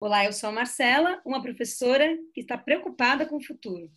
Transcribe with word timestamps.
Olá, 0.00 0.24
eu 0.24 0.32
sou 0.32 0.50
a 0.50 0.52
Marcela, 0.52 1.20
uma 1.24 1.42
professora 1.42 2.16
que 2.32 2.40
está 2.40 2.56
preocupada 2.56 3.26
com 3.26 3.38
o 3.38 3.42
futuro. 3.42 3.90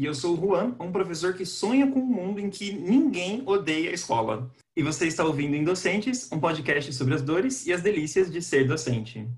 E 0.00 0.06
eu 0.06 0.14
sou 0.14 0.32
o 0.32 0.40
Juan, 0.40 0.74
um 0.80 0.90
professor 0.90 1.36
que 1.36 1.44
sonha 1.44 1.86
com 1.86 2.00
um 2.00 2.06
mundo 2.06 2.40
em 2.40 2.48
que 2.48 2.72
ninguém 2.72 3.42
odeia 3.44 3.90
a 3.90 3.92
escola. 3.92 4.50
E 4.74 4.82
você 4.82 5.06
está 5.06 5.22
ouvindo 5.22 5.54
Indocentes, 5.54 6.32
um 6.32 6.40
podcast 6.40 6.90
sobre 6.94 7.12
as 7.12 7.20
dores 7.20 7.66
e 7.66 7.74
as 7.74 7.82
delícias 7.82 8.32
de 8.32 8.40
ser 8.40 8.66
docente. 8.66 9.28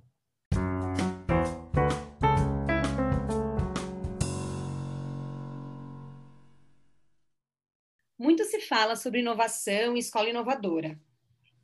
Muito 8.16 8.45
se 8.45 8.61
fala 8.61 8.95
sobre 8.95 9.18
inovação 9.18 9.96
e 9.96 9.98
escola 9.98 10.30
inovadora. 10.30 10.96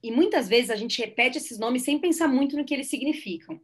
E 0.02 0.10
muitas 0.10 0.48
vezes 0.48 0.70
a 0.70 0.74
gente 0.74 1.00
repete 1.00 1.38
esses 1.38 1.60
nomes 1.60 1.84
sem 1.84 2.00
pensar 2.00 2.26
muito 2.26 2.56
no 2.56 2.64
que 2.64 2.74
eles 2.74 2.90
significam. 2.90 3.60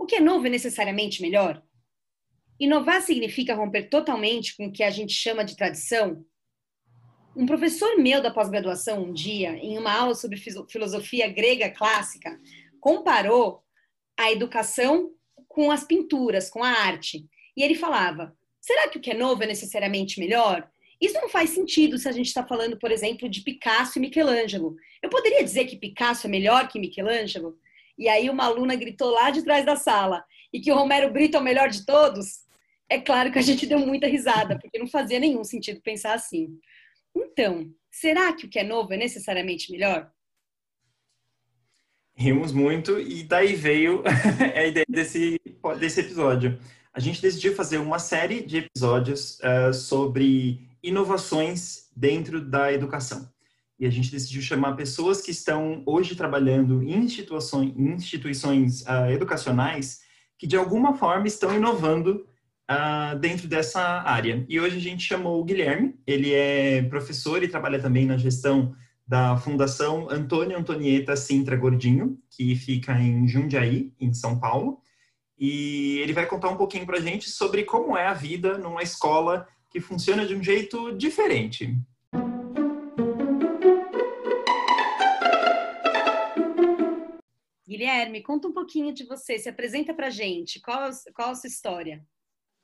O 0.00 0.06
que 0.06 0.16
é 0.16 0.20
novo 0.20 0.46
é 0.46 0.50
necessariamente 0.50 1.20
melhor? 1.20 1.62
Inovar 2.58 3.02
significa 3.02 3.54
romper 3.54 3.90
totalmente 3.90 4.56
com 4.56 4.68
o 4.68 4.72
que 4.72 4.82
a 4.82 4.88
gente 4.88 5.12
chama 5.12 5.44
de 5.44 5.54
tradição? 5.54 6.24
Um 7.36 7.44
professor 7.44 7.98
meu 7.98 8.22
da 8.22 8.30
pós-graduação, 8.30 9.04
um 9.04 9.12
dia, 9.12 9.50
em 9.58 9.76
uma 9.76 9.92
aula 9.92 10.14
sobre 10.14 10.38
filosofia 10.70 11.28
grega 11.28 11.68
clássica, 11.68 12.40
comparou 12.80 13.62
a 14.18 14.32
educação 14.32 15.10
com 15.46 15.70
as 15.70 15.84
pinturas, 15.84 16.48
com 16.48 16.64
a 16.64 16.70
arte. 16.70 17.26
E 17.54 17.62
ele 17.62 17.74
falava: 17.74 18.34
será 18.58 18.88
que 18.88 18.96
o 18.96 19.02
que 19.02 19.10
é 19.10 19.14
novo 19.14 19.42
é 19.42 19.46
necessariamente 19.46 20.18
melhor? 20.18 20.66
Isso 20.98 21.20
não 21.20 21.28
faz 21.28 21.50
sentido 21.50 21.98
se 21.98 22.08
a 22.08 22.12
gente 22.12 22.28
está 22.28 22.46
falando, 22.46 22.78
por 22.78 22.90
exemplo, 22.90 23.28
de 23.28 23.42
Picasso 23.42 23.98
e 23.98 24.00
Michelangelo. 24.00 24.74
Eu 25.02 25.10
poderia 25.10 25.44
dizer 25.44 25.66
que 25.66 25.76
Picasso 25.76 26.26
é 26.26 26.30
melhor 26.30 26.68
que 26.68 26.78
Michelangelo? 26.78 27.58
E 28.00 28.08
aí 28.08 28.30
uma 28.30 28.46
aluna 28.46 28.74
gritou 28.74 29.10
lá 29.10 29.30
de 29.30 29.44
trás 29.44 29.66
da 29.66 29.76
sala 29.76 30.24
e 30.50 30.58
que 30.58 30.72
o 30.72 30.74
Romero 30.74 31.12
Brito 31.12 31.36
é 31.36 31.40
o 31.40 31.44
melhor 31.44 31.68
de 31.68 31.84
todos? 31.84 32.46
É 32.88 32.98
claro 32.98 33.30
que 33.30 33.38
a 33.38 33.42
gente 33.42 33.66
deu 33.68 33.78
muita 33.78 34.06
risada, 34.06 34.58
porque 34.58 34.78
não 34.78 34.88
fazia 34.88 35.20
nenhum 35.20 35.44
sentido 35.44 35.82
pensar 35.82 36.14
assim. 36.14 36.48
Então, 37.14 37.70
será 37.90 38.32
que 38.32 38.46
o 38.46 38.48
que 38.48 38.58
é 38.58 38.64
novo 38.64 38.94
é 38.94 38.96
necessariamente 38.96 39.70
melhor? 39.70 40.10
Rimos 42.14 42.52
muito 42.52 42.98
e 42.98 43.22
daí 43.22 43.54
veio 43.54 44.02
a 44.56 44.66
ideia 44.66 44.86
desse, 44.88 45.38
desse 45.78 46.00
episódio. 46.00 46.58
A 46.94 47.00
gente 47.00 47.20
decidiu 47.20 47.54
fazer 47.54 47.76
uma 47.76 47.98
série 47.98 48.42
de 48.42 48.58
episódios 48.58 49.38
uh, 49.40 49.74
sobre 49.74 50.66
inovações 50.82 51.90
dentro 51.94 52.40
da 52.40 52.72
educação. 52.72 53.29
E 53.80 53.86
a 53.86 53.90
gente 53.90 54.10
decidiu 54.10 54.42
chamar 54.42 54.76
pessoas 54.76 55.22
que 55.22 55.30
estão 55.30 55.82
hoje 55.86 56.14
trabalhando 56.14 56.82
em 56.82 56.98
instituições, 56.98 57.72
instituições 57.74 58.82
uh, 58.82 59.10
educacionais 59.10 60.00
que, 60.38 60.46
de 60.46 60.54
alguma 60.54 60.94
forma, 60.94 61.26
estão 61.26 61.56
inovando 61.56 62.26
uh, 62.70 63.18
dentro 63.18 63.48
dessa 63.48 63.80
área. 63.80 64.44
E 64.50 64.60
hoje 64.60 64.76
a 64.76 64.80
gente 64.80 65.02
chamou 65.02 65.40
o 65.40 65.44
Guilherme, 65.44 65.94
ele 66.06 66.34
é 66.34 66.82
professor 66.82 67.42
e 67.42 67.48
trabalha 67.48 67.80
também 67.80 68.04
na 68.04 68.18
gestão 68.18 68.74
da 69.08 69.34
Fundação 69.38 70.08
Antônio 70.10 70.58
Antonieta 70.58 71.16
Sintra 71.16 71.56
Gordinho, 71.56 72.18
que 72.30 72.54
fica 72.54 72.92
em 73.00 73.26
Jundiaí, 73.26 73.94
em 73.98 74.12
São 74.12 74.38
Paulo. 74.38 74.78
E 75.38 76.00
ele 76.00 76.12
vai 76.12 76.26
contar 76.26 76.50
um 76.50 76.56
pouquinho 76.58 76.84
para 76.84 76.98
a 76.98 77.00
gente 77.00 77.30
sobre 77.30 77.64
como 77.64 77.96
é 77.96 78.06
a 78.06 78.12
vida 78.12 78.58
numa 78.58 78.82
escola 78.82 79.48
que 79.70 79.80
funciona 79.80 80.26
de 80.26 80.34
um 80.34 80.42
jeito 80.42 80.92
diferente. 80.98 81.74
Guilherme, 87.70 88.20
conta 88.20 88.48
um 88.48 88.52
pouquinho 88.52 88.92
de 88.92 89.04
você, 89.04 89.38
se 89.38 89.48
apresenta 89.48 89.94
para 89.94 90.10
gente. 90.10 90.58
Qual, 90.60 90.90
qual 91.14 91.30
a 91.30 91.34
sua 91.36 91.46
história? 91.46 92.04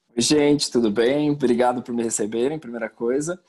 Oi, 0.08 0.20
gente, 0.20 0.68
tudo 0.68 0.90
bem? 0.90 1.30
Obrigado 1.30 1.80
por 1.80 1.94
me 1.94 2.02
receberem, 2.02 2.58
primeira 2.58 2.90
coisa. 2.90 3.40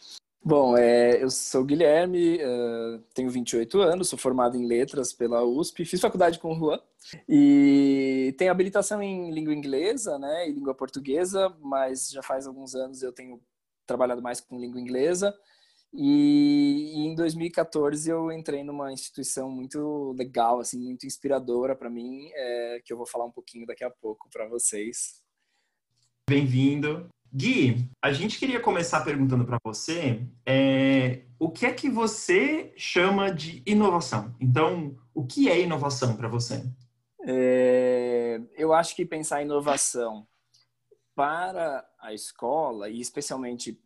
Bom, 0.45 0.77
é, 0.77 1.21
eu 1.21 1.31
sou 1.31 1.61
o 1.61 1.65
Guilherme, 1.65 2.35
uh, 2.35 2.99
tenho 3.11 3.31
28 3.31 3.81
anos, 3.81 4.07
sou 4.07 4.19
formado 4.19 4.55
em 4.55 4.67
letras 4.67 5.11
pela 5.11 5.43
USP, 5.43 5.83
fiz 5.83 5.99
faculdade 5.99 6.37
com 6.37 6.51
o 6.51 6.55
Juan 6.55 6.79
e 7.27 8.35
tenho 8.37 8.51
habilitação 8.51 9.01
em 9.01 9.31
língua 9.31 9.51
inglesa 9.51 10.19
né, 10.19 10.47
e 10.47 10.53
língua 10.53 10.75
portuguesa, 10.75 11.51
mas 11.59 12.11
já 12.11 12.21
faz 12.21 12.45
alguns 12.45 12.75
anos 12.75 13.01
eu 13.01 13.11
tenho 13.11 13.41
trabalhado 13.87 14.21
mais 14.21 14.39
com 14.39 14.59
língua 14.59 14.79
inglesa. 14.79 15.35
E, 15.93 16.93
e 16.95 17.07
em 17.07 17.15
2014 17.15 18.09
eu 18.09 18.31
entrei 18.31 18.63
numa 18.63 18.91
instituição 18.91 19.49
muito 19.49 20.13
legal, 20.17 20.59
assim, 20.59 20.79
muito 20.79 21.05
inspiradora 21.05 21.75
para 21.75 21.89
mim, 21.89 22.29
é, 22.33 22.81
que 22.83 22.91
eu 22.91 22.97
vou 22.97 23.05
falar 23.05 23.25
um 23.25 23.31
pouquinho 23.31 23.65
daqui 23.65 23.83
a 23.83 23.89
pouco 23.89 24.29
para 24.29 24.47
vocês. 24.47 25.23
Bem-vindo. 26.29 27.07
Gui, 27.33 27.89
a 28.01 28.11
gente 28.11 28.39
queria 28.39 28.59
começar 28.59 29.03
perguntando 29.03 29.45
para 29.45 29.59
você 29.63 30.25
é, 30.45 31.23
o 31.37 31.49
que 31.49 31.65
é 31.65 31.73
que 31.73 31.89
você 31.89 32.73
chama 32.77 33.29
de 33.29 33.61
inovação? 33.65 34.33
Então, 34.39 34.95
o 35.13 35.25
que 35.25 35.49
é 35.49 35.59
inovação 35.59 36.15
para 36.15 36.27
você? 36.27 36.63
É, 37.27 38.41
eu 38.55 38.73
acho 38.73 38.95
que 38.95 39.05
pensar 39.05 39.41
inovação 39.41 40.25
para 41.13 41.85
a 41.99 42.13
escola, 42.13 42.89
e 42.89 42.99
especialmente 42.99 43.81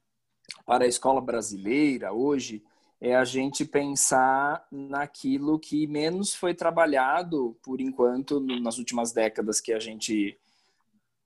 para 0.65 0.85
a 0.85 0.87
escola 0.87 1.21
brasileira 1.21 2.13
hoje, 2.13 2.63
é 2.99 3.15
a 3.15 3.25
gente 3.25 3.65
pensar 3.65 4.65
naquilo 4.71 5.59
que 5.59 5.87
menos 5.87 6.35
foi 6.35 6.53
trabalhado 6.53 7.57
por 7.63 7.81
enquanto 7.81 8.39
nas 8.39 8.77
últimas 8.77 9.11
décadas 9.11 9.59
que 9.59 9.73
a 9.73 9.79
gente 9.79 10.37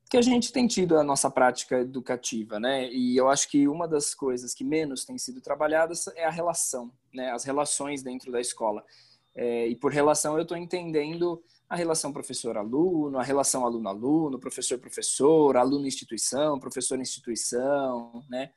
que 0.10 0.18
a 0.18 0.22
gente 0.22 0.54
tem 0.54 0.68
tido 0.68 0.98
a 0.98 1.04
nossa 1.04 1.32
prática 1.32 1.80
educativa, 1.80 2.60
né? 2.60 2.88
E 2.92 3.18
eu 3.18 3.28
acho 3.28 3.50
que 3.50 3.68
uma 3.68 3.88
das 3.88 4.14
coisas 4.14 4.54
que 4.54 4.64
menos 4.64 5.04
tem 5.04 5.18
sido 5.18 5.42
trabalhadas 5.42 6.08
é 6.16 6.26
a 6.26 6.30
relação, 6.30 6.92
né? 7.14 7.32
As 7.32 7.44
relações 7.44 8.04
dentro 8.04 8.32
da 8.32 8.40
escola. 8.40 8.86
É, 9.34 9.68
e 9.68 9.76
por 9.76 9.92
relação 9.92 10.36
eu 10.36 10.44
estou 10.44 10.56
entendendo 10.56 11.44
a 11.68 11.76
relação 11.76 12.14
professor-aluno, 12.14 13.18
a 13.18 13.24
relação 13.24 13.66
aluno-aluno, 13.66 14.40
professor-professor, 14.40 15.58
aluno-instituição, 15.58 16.60
professor-instituição, 16.60 18.24
né? 18.30 18.52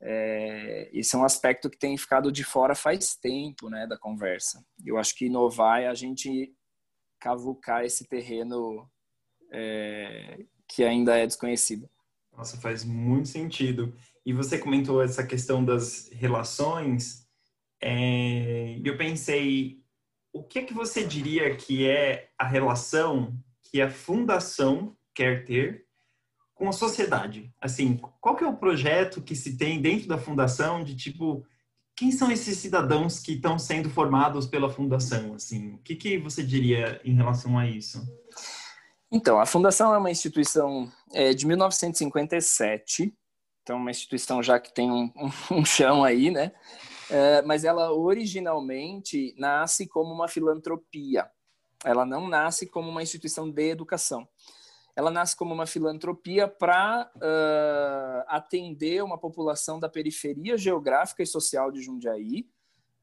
É, 0.00 0.90
esse 0.92 1.14
é 1.14 1.18
um 1.18 1.24
aspecto 1.24 1.70
que 1.70 1.78
tem 1.78 1.96
ficado 1.96 2.30
de 2.30 2.44
fora 2.44 2.74
faz 2.74 3.16
tempo, 3.16 3.70
né, 3.70 3.86
da 3.86 3.96
conversa. 3.96 4.64
Eu 4.84 4.98
acho 4.98 5.14
que 5.14 5.26
inovar 5.26 5.82
é 5.82 5.88
a 5.88 5.94
gente 5.94 6.52
cavucar 7.18 7.84
esse 7.84 8.06
terreno 8.06 8.90
é, 9.50 10.44
que 10.68 10.84
ainda 10.84 11.16
é 11.16 11.26
desconhecida. 11.26 11.88
Nossa, 12.36 12.60
faz 12.60 12.84
muito 12.84 13.28
sentido. 13.28 13.94
E 14.26 14.32
você 14.32 14.58
comentou 14.58 15.02
essa 15.02 15.24
questão 15.24 15.64
das 15.64 16.08
relações. 16.12 17.26
É, 17.80 18.80
eu 18.84 18.96
pensei, 18.98 19.80
o 20.32 20.42
que 20.42 20.58
é 20.58 20.62
que 20.64 20.74
você 20.74 21.04
diria 21.04 21.54
que 21.56 21.88
é 21.88 22.30
a 22.36 22.46
relação 22.46 23.38
que 23.62 23.80
a 23.80 23.90
fundação 23.90 24.96
quer 25.14 25.44
ter 25.44 25.83
com 26.54 26.68
a 26.68 26.72
sociedade? 26.72 27.52
Assim, 27.60 28.00
qual 28.20 28.36
que 28.36 28.44
é 28.44 28.46
o 28.46 28.56
projeto 28.56 29.20
que 29.20 29.34
se 29.34 29.56
tem 29.56 29.80
dentro 29.80 30.08
da 30.08 30.18
fundação 30.18 30.82
de 30.84 30.94
tipo 30.94 31.44
quem 31.96 32.10
são 32.10 32.30
esses 32.30 32.58
cidadãos 32.58 33.20
que 33.20 33.32
estão 33.32 33.58
sendo 33.58 33.88
formados 33.88 34.46
pela 34.46 34.68
fundação? 34.68 35.34
Assim, 35.34 35.74
o 35.74 35.78
que, 35.78 35.94
que 35.94 36.18
você 36.18 36.42
diria 36.42 37.00
em 37.04 37.14
relação 37.14 37.56
a 37.56 37.68
isso? 37.68 38.02
Então, 39.12 39.38
a 39.38 39.46
Fundação 39.46 39.94
é 39.94 39.98
uma 39.98 40.10
instituição 40.10 40.90
é, 41.12 41.32
de 41.32 41.46
1957, 41.46 43.14
então 43.62 43.76
uma 43.76 43.92
instituição 43.92 44.42
já 44.42 44.58
que 44.58 44.74
tem 44.74 44.90
um, 44.90 45.12
um, 45.16 45.30
um 45.60 45.64
chão 45.64 46.02
aí, 46.02 46.32
né? 46.32 46.50
É, 47.08 47.42
mas 47.42 47.64
ela 47.64 47.92
originalmente 47.92 49.32
nasce 49.38 49.86
como 49.86 50.12
uma 50.12 50.26
filantropia. 50.26 51.30
Ela 51.84 52.04
não 52.04 52.26
nasce 52.26 52.66
como 52.66 52.90
uma 52.90 53.02
instituição 53.02 53.48
de 53.48 53.70
educação. 53.70 54.26
Ela 54.96 55.10
nasce 55.10 55.36
como 55.36 55.52
uma 55.52 55.66
filantropia 55.66 56.46
para 56.46 57.10
uh, 57.16 58.24
atender 58.28 59.02
uma 59.02 59.18
população 59.18 59.80
da 59.80 59.88
periferia 59.88 60.56
geográfica 60.56 61.22
e 61.22 61.26
social 61.26 61.70
de 61.70 61.82
Jundiaí, 61.82 62.46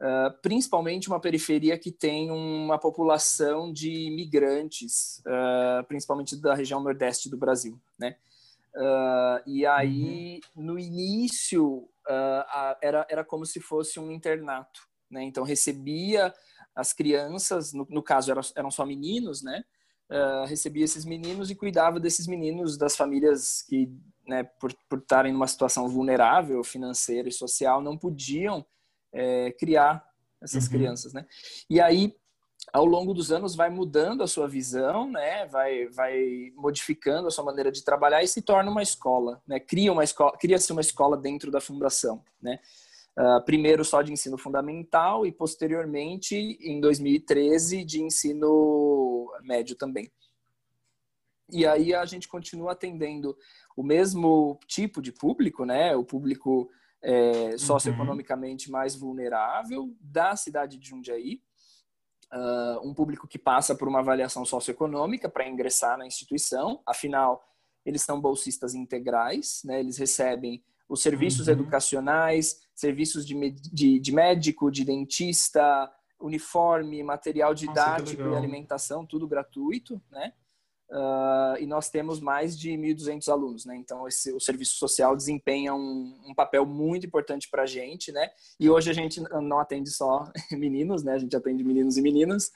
Uh, 0.01 0.33
principalmente 0.41 1.07
uma 1.07 1.19
periferia 1.19 1.77
que 1.77 1.91
tem 1.91 2.31
uma 2.31 2.79
população 2.79 3.71
de 3.71 3.91
imigrantes, 3.91 5.21
uh, 5.27 5.85
principalmente 5.87 6.35
da 6.35 6.55
região 6.55 6.81
nordeste 6.81 7.29
do 7.29 7.37
Brasil, 7.37 7.79
né? 7.99 8.15
E 9.45 9.63
aí, 9.63 10.41
uhum. 10.55 10.63
no 10.63 10.79
início, 10.79 11.87
a, 12.07 12.79
era, 12.81 13.05
era 13.11 13.23
como 13.23 13.45
se 13.45 13.59
fosse 13.59 13.99
um 13.99 14.11
internato, 14.11 14.81
né? 15.07 15.21
Então, 15.21 15.43
recebia 15.43 16.33
as 16.73 16.93
crianças, 16.93 17.71
no, 17.71 17.85
no 17.87 18.01
caso 18.01 18.31
eram, 18.31 18.41
eram 18.55 18.71
só 18.71 18.83
meninos, 18.83 19.43
né? 19.43 19.63
Recebia 20.47 20.83
esses 20.83 21.05
meninos 21.05 21.49
e 21.49 21.55
cuidava 21.55 21.99
desses 21.99 22.27
meninos 22.27 22.77
das 22.77 22.95
famílias 22.95 23.61
que, 23.61 23.89
né, 24.27 24.43
por, 24.43 24.73
por 24.89 24.99
estarem 24.99 25.31
numa 25.31 25.47
situação 25.47 25.87
vulnerável 25.87 26.63
financeira 26.63 27.29
e 27.29 27.31
social, 27.31 27.81
não 27.81 27.97
podiam 27.97 28.65
é, 29.13 29.51
criar 29.51 30.05
essas 30.41 30.65
uhum. 30.65 30.71
crianças, 30.71 31.13
né? 31.13 31.25
E 31.69 31.79
aí 31.79 32.15
ao 32.71 32.85
longo 32.85 33.13
dos 33.13 33.31
anos 33.31 33.55
vai 33.55 33.69
mudando 33.69 34.21
a 34.21 34.27
sua 34.27 34.47
visão, 34.47 35.09
né? 35.09 35.45
Vai, 35.47 35.87
vai 35.87 36.51
modificando 36.55 37.27
a 37.27 37.31
sua 37.31 37.43
maneira 37.43 37.71
de 37.71 37.83
trabalhar 37.83 38.23
e 38.23 38.27
se 38.27 38.41
torna 38.41 38.69
uma 38.69 38.83
escola, 38.83 39.41
né? 39.47 39.59
Cria 39.59 39.91
uma 39.91 40.03
escola, 40.03 40.37
cria-se 40.37 40.71
uma 40.71 40.81
escola 40.81 41.17
dentro 41.17 41.51
da 41.51 41.59
fundação, 41.59 42.23
né? 42.41 42.59
Uh, 43.17 43.43
primeiro 43.43 43.83
só 43.83 44.01
de 44.01 44.13
ensino 44.13 44.37
fundamental 44.37 45.25
e 45.25 45.33
posteriormente 45.33 46.33
em 46.35 46.79
2013 46.79 47.83
de 47.83 48.01
ensino 48.01 49.29
médio 49.43 49.75
também. 49.75 50.09
E 51.51 51.65
aí 51.65 51.93
a 51.93 52.05
gente 52.05 52.29
continua 52.29 52.71
atendendo 52.71 53.37
o 53.75 53.83
mesmo 53.83 54.57
tipo 54.65 55.01
de 55.01 55.11
público, 55.11 55.65
né? 55.65 55.93
O 55.95 56.05
público 56.05 56.71
é, 57.01 57.57
socioeconomicamente 57.57 58.67
uhum. 58.67 58.73
mais 58.73 58.95
vulnerável 58.95 59.93
da 59.99 60.35
cidade 60.35 60.77
de 60.77 60.89
Jundiaí, 60.89 61.41
uh, 62.31 62.87
um 62.87 62.93
público 62.93 63.27
que 63.27 63.39
passa 63.39 63.75
por 63.75 63.87
uma 63.87 63.99
avaliação 63.99 64.45
socioeconômica 64.45 65.27
para 65.27 65.47
ingressar 65.47 65.97
na 65.97 66.05
instituição, 66.05 66.81
afinal, 66.85 67.43
eles 67.85 68.03
são 68.03 68.21
bolsistas 68.21 68.75
integrais, 68.75 69.61
né? 69.65 69.79
eles 69.79 69.97
recebem 69.97 70.63
os 70.91 71.01
serviços 71.01 71.47
uhum. 71.47 71.53
educacionais, 71.53 72.59
serviços 72.75 73.25
de, 73.25 73.33
de, 73.71 73.97
de, 73.97 74.11
médico, 74.11 74.69
de 74.69 74.83
dentista, 74.83 75.89
uniforme, 76.19 77.01
material 77.01 77.53
didático 77.53 78.21
Nossa, 78.21 78.35
e 78.35 78.37
alimentação, 78.37 79.05
tudo 79.05 79.25
gratuito, 79.25 80.01
né? 80.11 80.33
Uh, 80.89 81.55
e 81.61 81.65
nós 81.65 81.89
temos 81.89 82.19
mais 82.19 82.59
de 82.59 82.71
1.200 82.71 83.31
alunos, 83.31 83.65
né? 83.65 83.77
Então, 83.77 84.05
esse, 84.05 84.33
o 84.33 84.41
serviço 84.41 84.75
social 84.75 85.15
desempenha 85.15 85.73
um, 85.73 86.19
um 86.27 86.35
papel 86.35 86.65
muito 86.65 87.07
importante 87.07 87.49
para 87.49 87.63
a 87.63 87.65
gente, 87.65 88.11
né? 88.11 88.29
E 88.59 88.69
hoje 88.69 88.89
a 88.89 88.93
gente 88.93 89.21
não 89.21 89.59
atende 89.59 89.89
só 89.89 90.29
meninos, 90.51 91.01
né? 91.05 91.13
A 91.13 91.17
gente 91.17 91.33
atende 91.33 91.63
meninos 91.63 91.95
e 91.95 92.01
meninas 92.01 92.51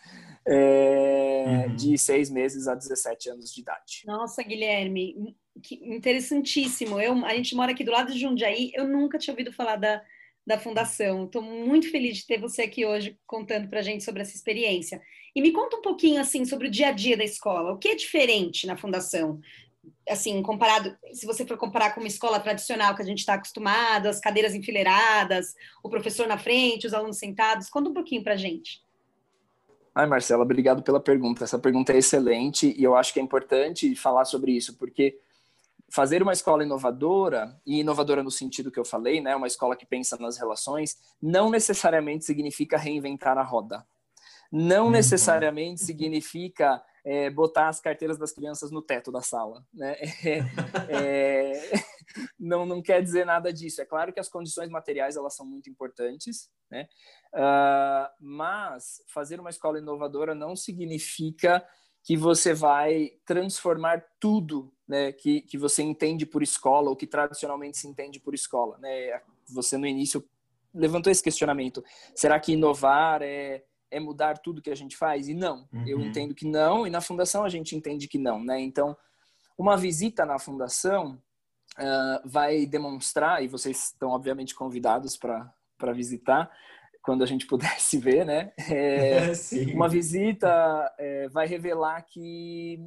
é, 0.45 1.67
uhum. 1.69 1.75
de 1.77 1.97
seis 1.97 2.29
meses 2.29 2.67
a 2.67 2.75
17 2.75 3.29
anos 3.29 3.53
de 3.53 3.61
idade. 3.61 4.03
Nossa, 4.05 4.43
Guilherme, 4.43 5.37
que 5.61 5.75
interessantíssimo. 5.83 6.99
Eu, 6.99 7.25
a 7.25 7.35
gente 7.35 7.55
mora 7.55 7.71
aqui 7.71 7.83
do 7.83 7.91
lado 7.91 8.11
de 8.11 8.19
Jundiaí, 8.19 8.71
eu 8.73 8.87
nunca 8.87 9.17
tinha 9.17 9.33
ouvido 9.33 9.51
falar 9.51 9.77
da, 9.77 10.01
da 10.45 10.59
Fundação. 10.59 11.25
Estou 11.25 11.41
muito 11.41 11.89
feliz 11.89 12.17
de 12.17 12.27
ter 12.27 12.39
você 12.39 12.63
aqui 12.63 12.85
hoje 12.85 13.17
contando 13.25 13.67
para 13.67 13.79
a 13.79 13.83
gente 13.83 14.03
sobre 14.03 14.21
essa 14.21 14.35
experiência. 14.35 15.01
E 15.35 15.41
me 15.41 15.51
conta 15.51 15.77
um 15.77 15.81
pouquinho 15.81 16.21
assim 16.21 16.45
sobre 16.45 16.67
o 16.67 16.71
dia 16.71 16.89
a 16.89 16.91
dia 16.91 17.17
da 17.17 17.23
escola. 17.23 17.73
O 17.73 17.77
que 17.77 17.89
é 17.89 17.95
diferente 17.95 18.67
na 18.67 18.77
Fundação? 18.77 19.39
Assim, 20.07 20.41
comparado, 20.41 20.95
se 21.11 21.25
você 21.25 21.45
for 21.45 21.57
comparar 21.57 21.93
com 21.93 21.99
uma 21.99 22.07
escola 22.07 22.39
tradicional 22.39 22.95
que 22.95 23.01
a 23.01 23.05
gente 23.05 23.19
está 23.19 23.33
acostumado, 23.33 24.07
as 24.07 24.19
cadeiras 24.19 24.53
enfileiradas, 24.55 25.53
o 25.83 25.89
professor 25.89 26.27
na 26.27 26.37
frente, 26.37 26.87
os 26.87 26.93
alunos 26.93 27.17
sentados, 27.17 27.69
conta 27.69 27.89
um 27.89 27.93
pouquinho 27.93 28.23
para 28.23 28.33
a 28.33 28.37
gente. 28.37 28.83
Ai, 29.93 30.05
Marcela, 30.07 30.43
obrigado 30.43 30.83
pela 30.83 30.99
pergunta. 30.99 31.43
Essa 31.43 31.57
pergunta 31.57 31.93
é 31.93 31.97
excelente 31.97 32.75
e 32.77 32.83
eu 32.83 32.95
acho 32.95 33.13
que 33.13 33.19
é 33.19 33.23
importante 33.23 33.95
falar 33.95 34.25
sobre 34.25 34.51
isso, 34.51 34.77
porque 34.77 35.17
fazer 35.89 36.21
uma 36.21 36.33
escola 36.33 36.63
inovadora, 36.63 37.59
e 37.65 37.79
inovadora 37.79 38.23
no 38.23 38.31
sentido 38.31 38.71
que 38.71 38.79
eu 38.79 38.85
falei, 38.85 39.21
né, 39.21 39.35
uma 39.35 39.47
escola 39.47 39.75
que 39.75 39.85
pensa 39.85 40.17
nas 40.17 40.37
relações, 40.37 40.97
não 41.21 41.49
necessariamente 41.49 42.25
significa 42.25 42.77
reinventar 42.77 43.37
a 43.37 43.43
roda. 43.43 43.85
Não 44.51 44.85
uhum. 44.85 44.91
necessariamente 44.91 45.81
significa 45.81 46.81
é, 47.03 47.29
botar 47.29 47.67
as 47.67 47.79
carteiras 47.79 48.17
das 48.17 48.31
crianças 48.31 48.71
no 48.71 48.81
teto 48.81 49.11
da 49.11 49.21
sala. 49.21 49.65
Né? 49.73 49.95
É, 50.89 51.71
é, 51.71 51.71
não, 52.39 52.65
não 52.65 52.81
quer 52.81 53.01
dizer 53.01 53.25
nada 53.25 53.51
disso. 53.51 53.81
É 53.81 53.85
claro 53.85 54.13
que 54.13 54.19
as 54.19 54.29
condições 54.29 54.69
materiais 54.69 55.15
elas 55.15 55.35
são 55.35 55.45
muito 55.45 55.69
importantes, 55.69 56.49
né? 56.69 56.87
Uh, 57.33 58.07
mas 58.19 59.01
fazer 59.07 59.39
uma 59.39 59.49
escola 59.49 59.79
inovadora 59.79 60.33
não 60.33 60.55
significa 60.55 61.65
que 62.03 62.15
você 62.15 62.53
vai 62.53 63.11
transformar 63.25 64.05
tudo 64.19 64.71
né, 64.87 65.11
que, 65.11 65.41
que 65.41 65.57
você 65.57 65.81
entende 65.81 66.25
por 66.25 66.43
escola 66.43 66.89
ou 66.89 66.95
que 66.95 67.07
tradicionalmente 67.07 67.77
se 67.77 67.87
entende 67.87 68.19
por 68.19 68.33
escola. 68.33 68.77
Né? 68.77 69.19
Você 69.47 69.77
no 69.77 69.87
início 69.87 70.23
levantou 70.73 71.11
esse 71.11 71.23
questionamento: 71.23 71.83
será 72.13 72.39
que 72.39 72.53
inovar 72.53 73.21
é, 73.21 73.63
é 73.89 73.99
mudar 73.99 74.37
tudo 74.37 74.61
que 74.61 74.69
a 74.69 74.75
gente 74.75 74.95
faz? 74.95 75.27
E 75.27 75.33
não, 75.33 75.67
uhum. 75.73 75.87
eu 75.87 75.99
entendo 76.01 76.35
que 76.35 76.45
não, 76.45 76.85
e 76.85 76.89
na 76.89 77.01
fundação 77.01 77.43
a 77.43 77.49
gente 77.49 77.75
entende 77.75 78.07
que 78.07 78.17
não. 78.17 78.43
Né? 78.43 78.59
Então, 78.59 78.95
uma 79.57 79.77
visita 79.77 80.25
na 80.25 80.37
fundação 80.37 81.21
uh, 81.77 82.27
vai 82.27 82.65
demonstrar, 82.65 83.43
e 83.43 83.47
vocês 83.47 83.85
estão 83.85 84.09
obviamente 84.09 84.53
convidados 84.53 85.17
para 85.17 85.93
visitar, 85.93 86.51
quando 87.01 87.23
a 87.23 87.27
gente 87.27 87.45
pudesse 87.47 87.97
ver, 87.97 88.25
né? 88.25 88.51
É, 88.69 89.31
uma 89.73 89.87
visita 89.87 90.93
é, 90.97 91.29
vai 91.29 91.47
revelar 91.47 92.01
que, 92.01 92.79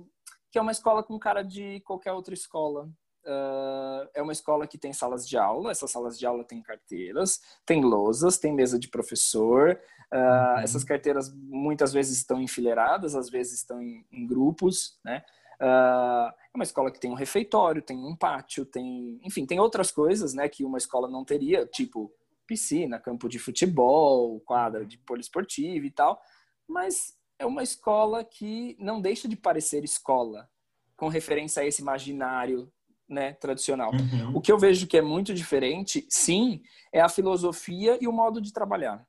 que 0.50 0.58
é 0.58 0.62
uma 0.62 0.72
escola 0.72 1.02
com 1.02 1.18
cara 1.18 1.42
de 1.42 1.80
qualquer 1.80 2.12
outra 2.12 2.34
escola. 2.34 2.88
Uh, 3.24 4.08
é 4.14 4.22
uma 4.22 4.32
escola 4.32 4.66
que 4.66 4.78
tem 4.78 4.92
salas 4.92 5.28
de 5.28 5.36
aula, 5.36 5.70
essas 5.70 5.90
salas 5.90 6.18
de 6.18 6.24
aula 6.24 6.44
têm 6.44 6.62
carteiras, 6.62 7.40
tem 7.66 7.82
lousas, 7.82 8.38
tem 8.38 8.54
mesa 8.54 8.78
de 8.78 8.88
professor. 8.88 9.78
Uh, 10.12 10.16
uhum. 10.16 10.58
Essas 10.60 10.82
carteiras 10.82 11.30
muitas 11.34 11.92
vezes 11.92 12.16
estão 12.16 12.40
enfileiradas, 12.40 13.14
às 13.14 13.28
vezes 13.28 13.54
estão 13.54 13.82
em, 13.82 14.06
em 14.10 14.26
grupos, 14.26 14.98
né? 15.04 15.22
Uh, 15.60 16.30
é 16.30 16.54
uma 16.54 16.62
escola 16.62 16.90
que 16.90 17.00
tem 17.00 17.10
um 17.10 17.14
refeitório, 17.14 17.82
tem 17.82 17.98
um 17.98 18.16
pátio, 18.16 18.64
tem, 18.64 19.20
enfim, 19.24 19.44
tem 19.44 19.58
outras 19.58 19.90
coisas, 19.90 20.32
né, 20.32 20.48
que 20.48 20.64
uma 20.64 20.78
escola 20.78 21.08
não 21.08 21.24
teria, 21.24 21.66
tipo 21.66 22.12
piscina, 22.46 22.98
campo 22.98 23.28
de 23.28 23.38
futebol, 23.38 24.40
quadra 24.40 24.86
de 24.86 24.96
poliesportivo 24.98 25.84
e 25.84 25.90
tal, 25.90 26.22
mas 26.66 27.17
é 27.38 27.46
uma 27.46 27.62
escola 27.62 28.24
que 28.24 28.76
não 28.78 29.00
deixa 29.00 29.28
de 29.28 29.36
parecer 29.36 29.84
escola, 29.84 30.48
com 30.96 31.08
referência 31.08 31.62
a 31.62 31.66
esse 31.66 31.80
imaginário 31.80 32.70
né, 33.08 33.32
tradicional. 33.34 33.92
Uhum. 33.92 34.36
O 34.36 34.40
que 34.40 34.50
eu 34.50 34.58
vejo 34.58 34.86
que 34.86 34.96
é 34.96 35.02
muito 35.02 35.32
diferente, 35.32 36.06
sim, 36.10 36.62
é 36.92 37.00
a 37.00 37.08
filosofia 37.08 37.96
e 38.00 38.08
o 38.08 38.12
modo 38.12 38.40
de 38.40 38.52
trabalhar. 38.52 39.06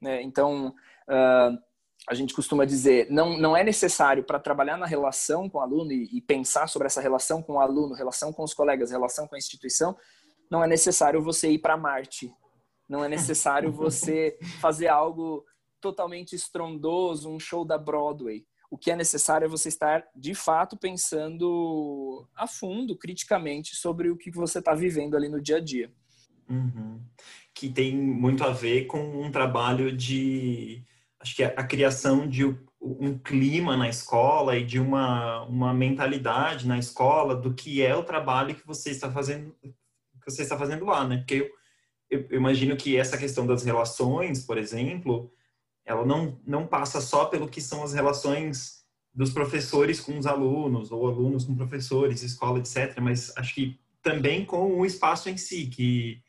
Né? 0.00 0.22
Então, 0.22 0.74
uh, 1.08 1.58
a 2.08 2.14
gente 2.14 2.34
costuma 2.34 2.64
dizer, 2.64 3.08
não, 3.10 3.36
não 3.36 3.56
é 3.56 3.62
necessário 3.62 4.24
para 4.24 4.40
trabalhar 4.40 4.76
na 4.76 4.86
relação 4.86 5.48
com 5.48 5.58
o 5.58 5.60
aluno 5.60 5.92
e, 5.92 6.16
e, 6.16 6.20
pensar 6.20 6.68
sobre 6.68 6.86
essa 6.86 7.00
relação 7.00 7.42
com 7.42 7.54
o 7.54 7.60
aluno, 7.60 7.94
relação 7.94 8.32
com 8.32 8.42
os 8.42 8.54
colegas, 8.54 8.90
relação 8.90 9.28
com 9.28 9.34
a 9.34 9.38
instituição, 9.38 9.96
não 10.50 10.64
é 10.64 10.66
necessário 10.66 11.22
você 11.22 11.50
ir 11.50 11.58
para 11.58 11.76
Marte 11.76 12.32
não 12.88 13.04
é 13.04 13.08
necessário 13.08 13.70
você 13.72 14.38
fazer 14.60 14.88
algo 14.88 15.44
totalmente 15.86 16.34
estrondoso, 16.34 17.30
um 17.30 17.38
show 17.38 17.64
da 17.64 17.78
Broadway. 17.78 18.44
O 18.70 18.76
que 18.76 18.90
é 18.90 18.96
necessário 18.96 19.44
é 19.44 19.48
você 19.48 19.68
estar, 19.68 20.04
de 20.14 20.34
fato, 20.34 20.76
pensando 20.76 22.26
a 22.34 22.46
fundo, 22.46 22.96
criticamente, 22.96 23.76
sobre 23.76 24.10
o 24.10 24.16
que 24.16 24.30
você 24.30 24.58
está 24.58 24.74
vivendo 24.74 25.16
ali 25.16 25.28
no 25.28 25.40
dia 25.40 25.58
a 25.58 25.60
dia. 25.60 25.92
Uhum. 26.48 27.00
Que 27.54 27.68
tem 27.68 27.96
muito 27.96 28.42
a 28.42 28.50
ver 28.50 28.86
com 28.86 29.22
um 29.22 29.30
trabalho 29.30 29.96
de. 29.96 30.82
Acho 31.20 31.36
que 31.36 31.44
a, 31.44 31.48
a 31.48 31.64
criação 31.64 32.28
de 32.28 32.44
um 32.80 33.18
clima 33.18 33.76
na 33.76 33.88
escola 33.88 34.56
e 34.56 34.64
de 34.64 34.78
uma, 34.78 35.42
uma 35.44 35.72
mentalidade 35.72 36.66
na 36.66 36.78
escola 36.78 37.34
do 37.34 37.54
que 37.54 37.82
é 37.82 37.94
o 37.96 38.04
trabalho 38.04 38.54
que 38.54 38.66
você 38.66 38.90
está 38.90 39.10
fazendo 39.10 39.54
que 40.26 40.32
você 40.32 40.42
está 40.42 40.58
fazendo 40.58 40.84
lá, 40.84 41.06
né? 41.06 41.18
Porque 41.18 41.52
eu, 42.10 42.26
eu, 42.28 42.36
imagino 42.36 42.76
que 42.76 42.96
essa 42.96 43.16
questão 43.16 43.46
das 43.46 43.64
relações, 43.64 44.44
por 44.44 44.58
exemplo, 44.58 45.32
ela 45.86 46.04
não, 46.04 46.38
não 46.44 46.66
passa 46.66 47.00
só 47.00 47.26
pelo 47.26 47.48
que 47.48 47.60
são 47.60 47.82
as 47.82 47.94
relações 47.94 48.84
dos 49.14 49.30
professores 49.30 50.00
com 50.00 50.18
os 50.18 50.26
alunos, 50.26 50.92
ou 50.92 51.06
alunos 51.06 51.44
com 51.44 51.54
professores, 51.54 52.22
escola, 52.22 52.58
etc., 52.58 53.00
mas 53.00 53.32
acho 53.36 53.54
que 53.54 53.80
também 54.02 54.44
com 54.44 54.78
o 54.78 54.84
espaço 54.84 55.30
em 55.30 55.36
si, 55.36 55.66
que 55.66 56.20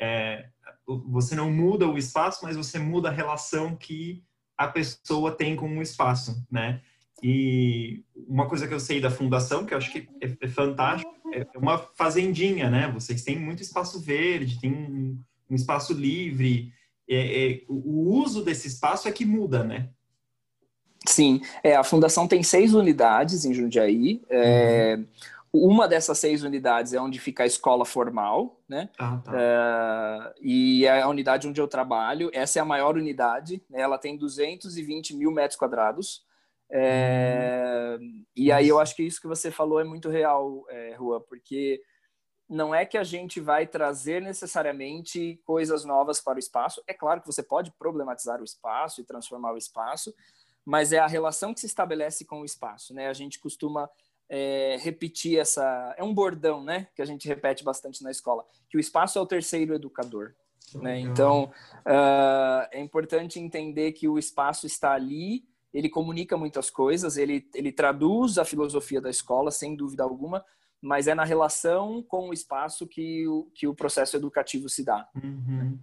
é, 0.00 0.48
você 0.86 1.34
não 1.34 1.50
muda 1.50 1.88
o 1.88 1.98
espaço, 1.98 2.40
mas 2.44 2.56
você 2.56 2.78
muda 2.78 3.08
a 3.08 3.12
relação 3.12 3.74
que 3.74 4.22
a 4.56 4.68
pessoa 4.68 5.32
tem 5.32 5.56
com 5.56 5.76
o 5.76 5.82
espaço, 5.82 6.46
né? 6.50 6.80
E 7.22 8.04
uma 8.14 8.46
coisa 8.46 8.68
que 8.68 8.74
eu 8.74 8.80
sei 8.80 9.00
da 9.00 9.10
fundação, 9.10 9.64
que 9.64 9.74
eu 9.74 9.78
acho 9.78 9.90
que 9.90 10.08
é, 10.20 10.36
é 10.40 10.48
fantástico, 10.48 11.12
é 11.32 11.46
uma 11.56 11.78
fazendinha, 11.78 12.70
né? 12.70 12.90
Vocês 12.92 13.22
têm 13.22 13.38
muito 13.38 13.62
espaço 13.62 14.00
verde, 14.00 14.60
tem 14.60 14.72
um, 14.72 15.20
um 15.50 15.54
espaço 15.54 15.92
livre. 15.92 16.72
É, 17.08 17.52
é, 17.52 17.62
o 17.68 18.18
uso 18.20 18.44
desse 18.44 18.66
espaço 18.68 19.08
é 19.08 19.12
que 19.12 19.24
muda, 19.24 19.62
né? 19.62 19.90
Sim, 21.06 21.40
é, 21.62 21.76
a 21.76 21.84
fundação 21.84 22.26
tem 22.26 22.42
seis 22.42 22.74
unidades 22.74 23.44
em 23.44 23.54
Jundiaí. 23.54 24.22
É, 24.28 24.96
uhum. 24.96 25.06
Uma 25.52 25.88
dessas 25.88 26.18
seis 26.18 26.42
unidades 26.42 26.92
é 26.92 27.00
onde 27.00 27.18
fica 27.18 27.44
a 27.44 27.46
escola 27.46 27.84
formal, 27.84 28.60
né? 28.68 28.90
Ah, 28.98 29.20
tá. 29.24 29.32
é, 29.34 30.34
e 30.42 30.84
é 30.84 31.00
a 31.00 31.08
unidade 31.08 31.48
onde 31.48 31.60
eu 31.60 31.68
trabalho. 31.68 32.30
Essa 32.34 32.58
é 32.58 32.62
a 32.62 32.64
maior 32.64 32.96
unidade. 32.96 33.62
Né? 33.70 33.80
Ela 33.80 33.98
tem 33.98 34.16
220 34.16 35.16
mil 35.16 35.30
metros 35.30 35.58
quadrados. 35.58 36.24
É, 36.70 37.96
uhum. 38.00 38.24
E 38.34 38.50
aí 38.50 38.68
eu 38.68 38.80
acho 38.80 38.94
que 38.96 39.04
isso 39.04 39.20
que 39.20 39.28
você 39.28 39.50
falou 39.50 39.80
é 39.80 39.84
muito 39.84 40.10
real, 40.10 40.66
é, 40.68 40.94
Rua, 40.96 41.20
porque 41.20 41.80
não 42.48 42.74
é 42.74 42.86
que 42.86 42.96
a 42.96 43.04
gente 43.04 43.40
vai 43.40 43.66
trazer 43.66 44.22
necessariamente 44.22 45.40
coisas 45.44 45.84
novas 45.84 46.20
para 46.20 46.36
o 46.36 46.38
espaço. 46.38 46.82
É 46.86 46.94
claro 46.94 47.20
que 47.20 47.26
você 47.26 47.42
pode 47.42 47.72
problematizar 47.72 48.40
o 48.40 48.44
espaço 48.44 49.00
e 49.00 49.04
transformar 49.04 49.52
o 49.52 49.58
espaço, 49.58 50.14
mas 50.64 50.92
é 50.92 50.98
a 50.98 51.06
relação 51.06 51.52
que 51.52 51.60
se 51.60 51.66
estabelece 51.66 52.24
com 52.24 52.40
o 52.40 52.44
espaço, 52.44 52.94
né? 52.94 53.08
A 53.08 53.12
gente 53.12 53.38
costuma 53.40 53.90
é, 54.28 54.76
repetir 54.80 55.38
essa. 55.38 55.94
É 55.96 56.04
um 56.04 56.14
bordão, 56.14 56.62
né? 56.62 56.88
Que 56.94 57.02
a 57.02 57.04
gente 57.04 57.26
repete 57.26 57.64
bastante 57.64 58.02
na 58.02 58.10
escola, 58.10 58.44
que 58.68 58.76
o 58.76 58.80
espaço 58.80 59.18
é 59.18 59.22
o 59.22 59.26
terceiro 59.26 59.74
educador. 59.74 60.34
Né? 60.74 60.98
Então, 60.98 61.44
uh, 61.86 62.66
é 62.72 62.80
importante 62.80 63.38
entender 63.38 63.92
que 63.92 64.08
o 64.08 64.18
espaço 64.18 64.66
está 64.66 64.92
ali, 64.92 65.44
ele 65.72 65.88
comunica 65.88 66.36
muitas 66.36 66.70
coisas, 66.70 67.16
ele, 67.16 67.48
ele 67.54 67.70
traduz 67.70 68.36
a 68.36 68.44
filosofia 68.44 69.00
da 69.00 69.08
escola, 69.08 69.52
sem 69.52 69.76
dúvida 69.76 70.02
alguma, 70.02 70.44
mas 70.80 71.08
é 71.08 71.14
na 71.14 71.24
relação 71.24 72.02
com 72.02 72.28
o 72.28 72.32
espaço 72.32 72.86
que 72.86 73.26
o, 73.26 73.50
que 73.54 73.66
o 73.66 73.74
processo 73.74 74.16
educativo 74.16 74.68
se 74.68 74.84
dá. 74.84 75.08
Uhum. 75.14 75.78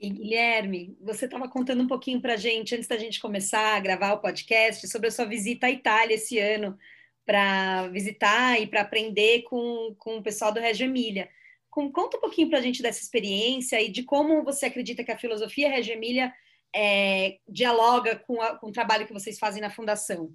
E 0.00 0.10
Guilherme, 0.10 0.96
você 1.00 1.24
estava 1.24 1.48
contando 1.48 1.82
um 1.82 1.86
pouquinho 1.86 2.20
para 2.20 2.34
a 2.34 2.36
gente, 2.36 2.74
antes 2.74 2.88
da 2.88 2.96
gente 2.96 3.20
começar 3.20 3.76
a 3.76 3.80
gravar 3.80 4.12
o 4.12 4.20
podcast, 4.20 4.86
sobre 4.88 5.08
a 5.08 5.10
sua 5.10 5.24
visita 5.24 5.66
à 5.66 5.70
Itália 5.70 6.14
esse 6.14 6.38
ano, 6.38 6.76
para 7.24 7.88
visitar 7.88 8.60
e 8.60 8.66
para 8.66 8.82
aprender 8.82 9.42
com, 9.42 9.94
com 9.98 10.18
o 10.18 10.22
pessoal 10.22 10.52
do 10.52 10.60
Reggio 10.60 10.86
Emília. 10.86 11.28
Conta 11.70 12.16
um 12.16 12.20
pouquinho 12.20 12.48
para 12.48 12.58
a 12.58 12.62
gente 12.62 12.82
dessa 12.82 13.00
experiência 13.00 13.80
e 13.80 13.88
de 13.90 14.04
como 14.04 14.44
você 14.44 14.66
acredita 14.66 15.02
que 15.02 15.10
a 15.10 15.18
filosofia 15.18 15.70
Reggio 15.70 15.94
Emília 15.94 16.32
é, 16.74 17.38
dialoga 17.48 18.16
com, 18.16 18.40
a, 18.40 18.56
com 18.56 18.68
o 18.68 18.72
trabalho 18.72 19.06
que 19.06 19.12
vocês 19.12 19.38
fazem 19.38 19.60
na 19.60 19.70
Fundação. 19.70 20.32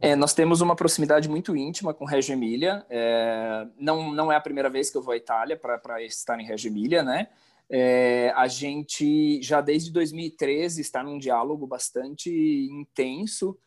É, 0.00 0.16
nós 0.16 0.34
temos 0.34 0.60
uma 0.60 0.76
proximidade 0.76 1.28
muito 1.28 1.56
íntima 1.56 1.94
com 1.94 2.04
Reggio 2.04 2.32
Emília. 2.32 2.84
É, 2.90 3.66
não, 3.78 4.12
não 4.12 4.32
é 4.32 4.36
a 4.36 4.40
primeira 4.40 4.68
vez 4.68 4.90
que 4.90 4.96
eu 4.96 5.02
vou 5.02 5.12
à 5.12 5.16
Itália 5.16 5.56
para 5.56 6.02
estar 6.02 6.38
em 6.40 6.44
Reggio 6.44 6.68
Emília, 6.68 7.02
né? 7.02 7.28
É, 7.70 8.32
a 8.36 8.48
gente 8.48 9.40
já 9.42 9.60
desde 9.60 9.90
2013 9.92 10.80
está 10.80 11.02
num 11.02 11.18
diálogo 11.18 11.66
bastante 11.66 12.30
intenso 12.70 13.58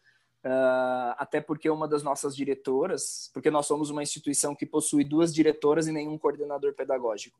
Uh, 0.45 1.17
até 1.17 1.41
porque 1.41 1.67
uma 1.71 1.87
das 1.87 2.03
nossas 2.03 2.35
diretoras, 2.35 3.31
porque 3.33 3.49
nós 3.49 3.65
somos 3.65 3.89
uma 3.89 4.03
instituição 4.03 4.53
que 4.53 4.63
possui 4.63 5.03
duas 5.03 5.33
diretoras 5.33 5.87
e 5.87 5.91
nenhum 5.91 6.19
coordenador 6.19 6.75
pedagógico. 6.75 7.39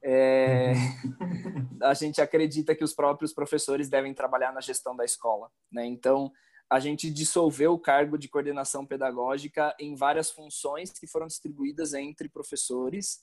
É, 0.00 0.72
a 1.82 1.92
gente 1.94 2.20
acredita 2.20 2.72
que 2.72 2.84
os 2.84 2.94
próprios 2.94 3.32
professores 3.32 3.88
devem 3.88 4.14
trabalhar 4.14 4.52
na 4.52 4.60
gestão 4.60 4.94
da 4.94 5.04
escola. 5.04 5.50
Né? 5.72 5.84
Então, 5.86 6.30
a 6.74 6.80
gente 6.80 7.08
dissolveu 7.08 7.72
o 7.72 7.78
cargo 7.78 8.18
de 8.18 8.26
coordenação 8.26 8.84
pedagógica 8.84 9.72
em 9.78 9.94
várias 9.94 10.32
funções 10.32 10.90
que 10.90 11.06
foram 11.06 11.28
distribuídas 11.28 11.94
entre 11.94 12.28
professores. 12.28 13.20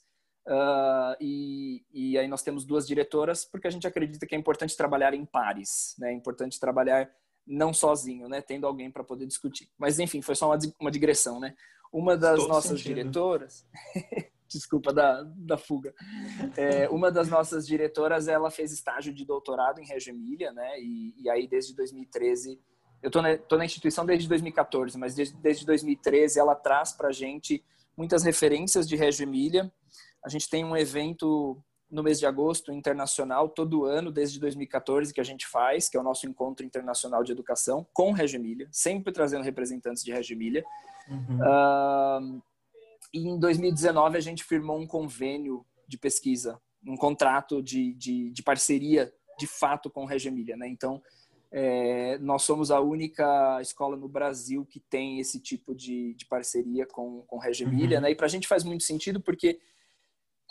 Uh, 0.47 1.19
e, 1.19 1.83
e, 1.91 2.17
aí 2.17 2.29
nós 2.29 2.43
temos 2.43 2.63
duas 2.63 2.87
diretoras, 2.87 3.43
porque 3.43 3.67
a 3.67 3.69
gente 3.69 3.85
acredita 3.85 4.25
que 4.25 4.33
é 4.33 4.37
importante 4.37 4.77
trabalhar 4.77 5.13
em 5.13 5.25
pares, 5.25 5.95
né? 5.99 6.11
é 6.11 6.13
importante 6.13 6.61
trabalhar 6.61 7.11
não 7.45 7.73
sozinho, 7.73 8.29
né, 8.29 8.41
tendo 8.41 8.65
alguém 8.65 8.89
para 8.89 9.03
poder 9.03 9.25
discutir. 9.25 9.69
Mas 9.77 9.99
enfim, 9.99 10.21
foi 10.21 10.33
só 10.33 10.49
uma, 10.49 10.57
uma 10.79 10.91
digressão, 10.91 11.37
né? 11.37 11.53
Uma 11.91 12.15
das 12.15 12.39
Todo 12.39 12.47
nossas 12.47 12.79
sentido. 12.79 12.95
diretoras, 12.95 13.67
desculpa 14.47 14.93
da, 14.93 15.23
da 15.23 15.57
fuga, 15.57 15.93
é, 16.55 16.87
uma 16.89 17.11
das 17.11 17.27
nossas 17.27 17.67
diretoras, 17.67 18.29
ela 18.29 18.49
fez 18.49 18.71
estágio 18.71 19.13
de 19.13 19.25
doutorado 19.25 19.81
em 19.81 19.85
Reggio 19.85 20.13
Emília, 20.13 20.53
né? 20.53 20.79
E, 20.79 21.15
e 21.21 21.29
aí 21.29 21.49
desde 21.49 21.75
2013, 21.75 22.61
eu 23.01 23.09
tô 23.09 23.21
na, 23.21 23.29
na 23.57 23.65
instituição 23.65 24.05
desde 24.05 24.27
2014, 24.27 24.97
mas 24.97 25.15
desde, 25.15 25.35
desde 25.37 25.65
2013 25.65 26.39
ela 26.39 26.55
traz 26.55 26.91
para 26.91 27.11
gente 27.11 27.63
muitas 27.97 28.23
referências 28.23 28.87
de 28.87 28.95
Reggio 28.95 29.23
Emília. 29.23 29.71
A 30.23 30.29
gente 30.29 30.49
tem 30.49 30.63
um 30.63 30.77
evento 30.77 31.61
no 31.89 32.01
mês 32.01 32.19
de 32.19 32.25
agosto 32.25 32.71
internacional, 32.71 33.49
todo 33.49 33.83
ano, 33.83 34.11
desde 34.11 34.39
2014, 34.39 35.13
que 35.13 35.19
a 35.19 35.23
gente 35.25 35.45
faz, 35.45 35.89
que 35.89 35.97
é 35.97 35.99
o 35.99 36.03
nosso 36.03 36.25
encontro 36.25 36.65
internacional 36.65 37.21
de 37.21 37.33
educação 37.33 37.85
com 37.93 38.13
Reggio 38.13 38.37
Emília, 38.37 38.69
sempre 38.71 39.11
trazendo 39.11 39.43
representantes 39.43 40.01
de 40.03 40.11
Reggio 40.11 40.35
Emília. 40.35 40.63
Uhum. 41.09 42.37
Uh, 42.37 42.41
e 43.13 43.27
em 43.27 43.37
2019 43.37 44.17
a 44.17 44.21
gente 44.21 44.43
firmou 44.43 44.79
um 44.79 44.87
convênio 44.87 45.65
de 45.85 45.97
pesquisa, 45.97 46.61
um 46.87 46.95
contrato 46.95 47.61
de, 47.61 47.93
de, 47.95 48.31
de 48.31 48.41
parceria 48.41 49.13
de 49.37 49.45
fato 49.45 49.89
com 49.89 50.05
Reggio 50.05 50.29
Emília. 50.29 50.55
Né? 50.55 50.69
Então, 50.69 51.01
é, 51.51 52.17
nós 52.19 52.43
somos 52.43 52.71
a 52.71 52.79
única 52.79 53.59
escola 53.61 53.97
no 53.97 54.07
Brasil 54.07 54.65
que 54.65 54.79
tem 54.79 55.19
esse 55.19 55.39
tipo 55.39 55.75
de, 55.75 56.13
de 56.13 56.25
parceria 56.25 56.85
com, 56.85 57.23
com 57.27 57.37
Reggio 57.37 57.67
Emília. 57.67 57.97
Uhum. 57.97 58.03
Né? 58.03 58.11
E 58.11 58.15
para 58.15 58.25
a 58.25 58.29
gente 58.29 58.47
faz 58.47 58.63
muito 58.63 58.83
sentido 58.83 59.19
porque 59.19 59.59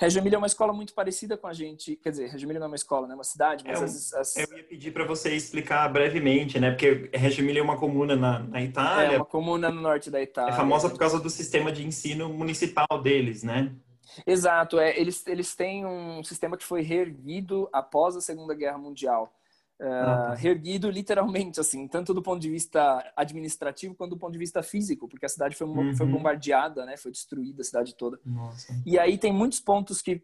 Reggio 0.00 0.20
Emília 0.20 0.36
é 0.36 0.38
uma 0.38 0.46
escola 0.46 0.72
muito 0.72 0.94
parecida 0.94 1.36
com 1.36 1.46
a 1.46 1.52
gente, 1.52 1.94
quer 1.96 2.08
dizer, 2.08 2.28
Reggio 2.30 2.46
Emília 2.46 2.58
não 2.58 2.66
é 2.66 2.70
uma 2.70 2.76
escola, 2.76 3.06
né, 3.06 3.12
é 3.12 3.16
uma 3.16 3.22
cidade, 3.22 3.62
mas 3.66 3.82
é, 3.82 3.84
as, 3.84 4.14
as... 4.14 4.36
Eu 4.36 4.56
ia 4.56 4.64
pedir 4.64 4.92
para 4.92 5.04
você 5.04 5.34
explicar 5.34 5.86
brevemente, 5.92 6.58
né, 6.58 6.70
porque 6.70 7.10
Reggio 7.12 7.44
Emília 7.44 7.60
é 7.60 7.62
uma 7.62 7.78
comuna 7.78 8.16
na, 8.16 8.38
na 8.38 8.62
Itália. 8.62 9.16
É 9.16 9.16
uma 9.18 9.26
comuna 9.26 9.70
no 9.70 9.82
norte 9.82 10.10
da 10.10 10.22
Itália. 10.22 10.54
É 10.54 10.56
famosa 10.56 10.88
por 10.88 10.98
causa 10.98 11.20
do 11.20 11.28
sistema 11.28 11.70
de 11.70 11.86
ensino 11.86 12.30
municipal 12.30 13.02
deles, 13.02 13.42
né? 13.42 13.74
Exato, 14.26 14.78
é, 14.80 14.98
eles, 14.98 15.26
eles 15.26 15.54
têm 15.54 15.84
um 15.84 16.24
sistema 16.24 16.56
que 16.56 16.64
foi 16.64 16.80
reerguido 16.80 17.68
após 17.70 18.16
a 18.16 18.22
Segunda 18.22 18.54
Guerra 18.54 18.78
Mundial. 18.78 19.30
Uh, 19.80 20.34
reerguido 20.36 20.90
literalmente, 20.90 21.58
assim, 21.58 21.88
tanto 21.88 22.12
do 22.12 22.20
ponto 22.20 22.38
de 22.38 22.50
vista 22.50 23.02
administrativo 23.16 23.94
quanto 23.94 24.10
do 24.10 24.18
ponto 24.18 24.32
de 24.32 24.38
vista 24.38 24.62
físico, 24.62 25.08
porque 25.08 25.24
a 25.24 25.28
cidade 25.28 25.56
foi, 25.56 25.66
uhum. 25.66 25.96
foi 25.96 26.06
bombardeada, 26.06 26.84
né? 26.84 26.98
Foi 26.98 27.10
destruída 27.10 27.62
a 27.62 27.64
cidade 27.64 27.94
toda. 27.96 28.20
Nossa. 28.22 28.74
E 28.84 28.98
aí 28.98 29.16
tem 29.16 29.32
muitos 29.32 29.58
pontos 29.58 30.02
que 30.02 30.22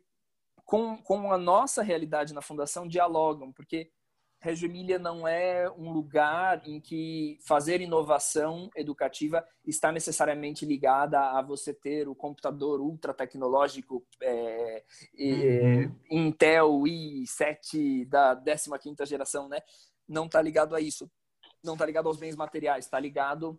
com, 0.63 0.99
com 0.99 1.33
a 1.33 1.39
nossa 1.39 1.83
realidade 1.83 2.35
na 2.35 2.43
fundação 2.43 2.87
dialogam, 2.87 3.51
porque 3.51 3.91
Reggio 4.39 4.69
Emília 4.69 4.99
não 4.99 5.27
é 5.27 5.69
um 5.71 5.91
lugar 5.93 6.63
em 6.69 6.81
que 6.81 7.39
fazer 7.43 7.81
inovação 7.81 8.71
educativa 8.77 9.45
está 9.65 9.91
necessariamente 9.91 10.65
ligada 10.65 11.19
a 11.21 11.43
você 11.43 11.73
ter 11.73 12.09
o 12.09 12.15
computador 12.15 12.81
ultra 12.81 13.15
tecnológico 13.15 14.05
é, 14.21 14.85
uhum. 15.19 15.95
Intel 16.11 16.83
i7 16.83 18.07
da 18.07 18.37
15ª 18.37 19.07
geração, 19.07 19.49
né? 19.49 19.59
Não 20.09 20.27
está 20.27 20.41
ligado 20.41 20.75
a 20.75 20.81
isso. 20.81 21.11
Não 21.65 21.73
está 21.73 21.85
ligado 21.87 22.09
aos 22.09 22.19
bens 22.19 22.37
materiais, 22.37 22.85
está 22.85 23.01
ligado 23.01 23.59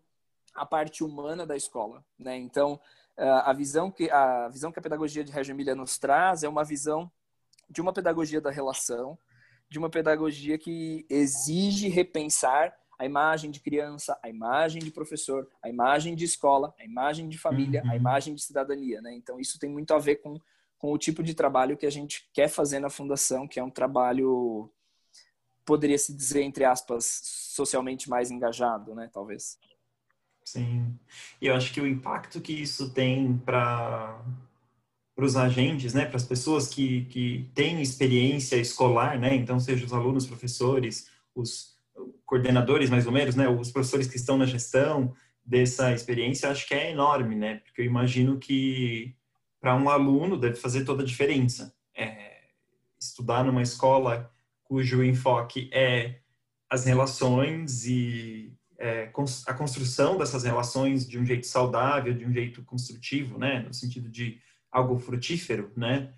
à 0.56 0.66
parte 0.66 1.04
humana 1.04 1.46
da 1.46 1.56
escola, 1.56 2.04
né? 2.18 2.38
Então, 2.38 2.80
a 3.18 3.52
visão 3.52 3.92
que 3.92 4.10
a 4.12 4.48
visão 4.48 4.72
que 4.72 4.80
a 4.80 4.82
pedagogia 4.82 5.24
de 5.24 5.32
Reggio 5.32 5.54
Emília 5.54 5.76
nos 5.76 5.98
traz 5.98 6.44
é 6.44 6.50
uma 6.50 6.64
visão 6.64 7.12
de 7.70 7.82
uma 7.82 7.92
pedagogia 7.92 8.40
da 8.40 8.52
relação, 8.52 9.18
de 9.70 9.78
uma 9.78 9.90
pedagogia 9.90 10.58
que 10.58 11.06
exige 11.10 11.88
repensar 11.90 12.74
a 12.98 13.06
imagem 13.06 13.52
de 13.52 13.60
criança, 13.60 14.18
a 14.24 14.30
imagem 14.30 14.82
de 14.82 14.92
professor, 14.92 15.48
a 15.62 15.70
imagem 15.70 16.16
de 16.16 16.26
escola, 16.26 16.74
a 16.80 16.84
imagem 16.84 17.30
de 17.30 17.38
família, 17.38 17.84
uhum. 17.84 17.92
a 17.92 17.96
imagem 17.96 18.34
de 18.34 18.42
cidadania. 18.42 19.02
Né? 19.02 19.14
Então, 19.14 19.40
isso 19.40 19.60
tem 19.60 19.70
muito 19.70 19.94
a 19.94 20.00
ver 20.00 20.16
com, 20.16 20.40
com 20.80 20.92
o 20.92 20.98
tipo 20.98 21.22
de 21.22 21.36
trabalho 21.36 21.78
que 21.78 21.86
a 21.86 21.92
gente 21.92 22.28
quer 22.34 22.48
fazer 22.48 22.80
na 22.80 22.90
Fundação, 22.90 23.48
que 23.48 23.60
é 23.60 23.64
um 23.64 23.70
trabalho, 23.70 24.72
poderia 25.64 25.98
se 25.98 26.14
dizer, 26.14 26.42
entre 26.42 26.66
aspas, 26.66 27.22
socialmente 27.24 28.10
mais 28.10 28.32
engajado, 28.32 28.96
né? 28.96 29.10
talvez. 29.14 29.60
Sim. 30.44 30.98
E 31.42 31.48
eu 31.48 31.56
acho 31.56 31.74
que 31.74 31.82
o 31.82 31.88
impacto 31.88 32.42
que 32.42 32.54
isso 32.54 32.94
tem 32.94 33.38
para 33.38 34.20
para 35.18 35.26
os 35.26 35.36
agentes, 35.36 35.96
né, 35.96 36.06
para 36.06 36.18
as 36.18 36.24
pessoas 36.24 36.68
que, 36.68 37.06
que 37.06 37.50
têm 37.56 37.82
experiência 37.82 38.56
escolar, 38.56 39.20
né, 39.20 39.34
então 39.34 39.60
seja 39.60 39.84
os 39.84 39.92
alunos, 39.92 40.28
professores, 40.28 41.10
os 41.34 41.76
coordenadores 42.24 42.88
mais 42.92 43.08
ou 43.08 43.12
menos, 43.12 43.36
né, 43.36 43.50
os 43.50 43.72
professores 43.72 44.06
que 44.06 44.16
estão 44.16 44.38
na 44.38 44.46
gestão 44.46 45.16
dessa 45.44 45.92
experiência, 45.92 46.52
acho 46.52 46.68
que 46.68 46.76
é 46.76 46.92
enorme, 46.92 47.36
né, 47.36 47.56
porque 47.66 47.82
eu 47.82 47.86
imagino 47.86 48.38
que 48.38 49.16
para 49.60 49.76
um 49.76 49.90
aluno 49.90 50.38
deve 50.38 50.54
fazer 50.54 50.86
toda 50.86 51.02
a 51.02 51.06
diferença. 51.06 51.74
É, 51.96 52.50
estudar 53.02 53.44
numa 53.44 53.64
escola 53.64 54.32
cujo 54.66 55.04
enfoque 55.04 55.68
é 55.74 56.20
as 56.70 56.86
relações 56.86 57.88
e 57.88 58.54
é, 58.78 59.12
a 59.48 59.54
construção 59.56 60.16
dessas 60.16 60.44
relações 60.44 61.08
de 61.08 61.18
um 61.18 61.26
jeito 61.26 61.48
saudável, 61.48 62.14
de 62.14 62.24
um 62.24 62.32
jeito 62.32 62.62
construtivo, 62.62 63.40
né, 63.40 63.62
no 63.62 63.74
sentido 63.74 64.10
de 64.10 64.40
algo 64.78 65.00
frutífero, 65.00 65.72
né? 65.76 66.14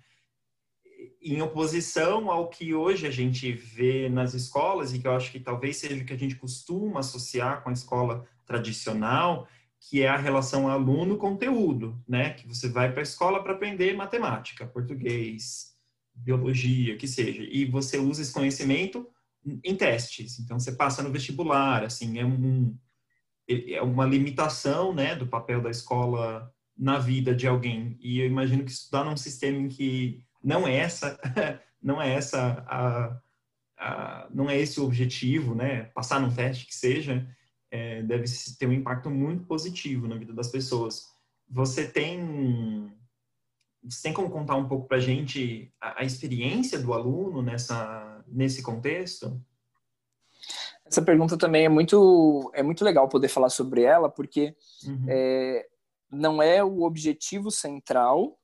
Em 1.22 1.40
oposição 1.42 2.30
ao 2.30 2.48
que 2.48 2.74
hoje 2.74 3.06
a 3.06 3.10
gente 3.10 3.52
vê 3.52 4.08
nas 4.08 4.34
escolas, 4.34 4.92
e 4.92 4.98
que 4.98 5.06
eu 5.06 5.12
acho 5.12 5.30
que 5.32 5.40
talvez 5.40 5.76
seja 5.76 6.02
o 6.02 6.06
que 6.06 6.12
a 6.12 6.18
gente 6.18 6.36
costuma 6.36 7.00
associar 7.00 7.62
com 7.62 7.70
a 7.70 7.72
escola 7.72 8.26
tradicional, 8.46 9.48
que 9.78 10.02
é 10.02 10.08
a 10.08 10.16
relação 10.16 10.68
aluno-conteúdo, 10.68 12.02
né? 12.06 12.30
Que 12.30 12.46
você 12.46 12.68
vai 12.68 12.90
para 12.92 13.00
a 13.00 13.02
escola 13.02 13.42
para 13.42 13.54
aprender 13.54 13.96
matemática, 13.96 14.66
português, 14.66 15.74
biologia, 16.14 16.96
que 16.96 17.08
seja, 17.08 17.42
e 17.42 17.64
você 17.64 17.98
usa 17.98 18.22
esse 18.22 18.32
conhecimento 18.32 19.08
em 19.64 19.74
testes. 19.74 20.38
Então 20.38 20.58
você 20.58 20.72
passa 20.72 21.02
no 21.02 21.10
vestibular, 21.10 21.82
assim, 21.82 22.18
é 22.18 22.24
um 22.24 22.76
é 23.48 23.82
uma 23.82 24.06
limitação, 24.06 24.94
né, 24.94 25.16
do 25.16 25.26
papel 25.26 25.60
da 25.60 25.70
escola 25.70 26.52
na 26.80 26.98
vida 26.98 27.34
de 27.34 27.46
alguém. 27.46 27.98
E 28.00 28.20
eu 28.20 28.26
imagino 28.26 28.64
que 28.64 28.70
estudar 28.70 29.04
num 29.04 29.16
sistema 29.16 29.58
em 29.58 29.68
que 29.68 30.24
não 30.42 30.66
é 30.66 30.76
essa, 30.76 31.20
não 31.82 32.00
é 32.00 32.14
essa 32.14 32.64
a, 32.66 33.20
ah, 33.78 34.28
não 34.32 34.48
é 34.48 34.58
esse 34.58 34.80
o 34.80 34.84
objetivo, 34.84 35.54
né? 35.54 35.84
Passar 35.94 36.18
num 36.18 36.34
teste 36.34 36.66
que 36.66 36.74
seja, 36.74 37.26
é, 37.70 38.02
deve 38.02 38.24
ter 38.58 38.66
um 38.66 38.72
impacto 38.72 39.10
muito 39.10 39.44
positivo 39.44 40.08
na 40.08 40.16
vida 40.16 40.32
das 40.32 40.48
pessoas. 40.48 41.04
Você 41.50 41.86
tem 41.86 42.90
você 43.82 44.02
tem 44.02 44.12
como 44.12 44.30
contar 44.30 44.56
um 44.56 44.68
pouco 44.68 44.86
para 44.86 44.98
a 44.98 45.00
gente 45.00 45.72
a 45.80 46.04
experiência 46.04 46.78
do 46.78 46.92
aluno 46.92 47.40
nessa, 47.42 48.22
nesse 48.26 48.62
contexto? 48.62 49.40
Essa 50.84 51.00
pergunta 51.00 51.38
também 51.38 51.64
é 51.64 51.68
muito, 51.68 52.50
é 52.54 52.62
muito 52.62 52.84
legal 52.84 53.08
poder 53.08 53.28
falar 53.28 53.48
sobre 53.48 53.82
ela, 53.82 54.10
porque 54.10 54.54
uhum. 54.84 55.06
é, 55.08 55.66
não 56.10 56.42
é 56.42 56.62
o 56.62 56.82
objetivo 56.82 57.50
central 57.50 58.36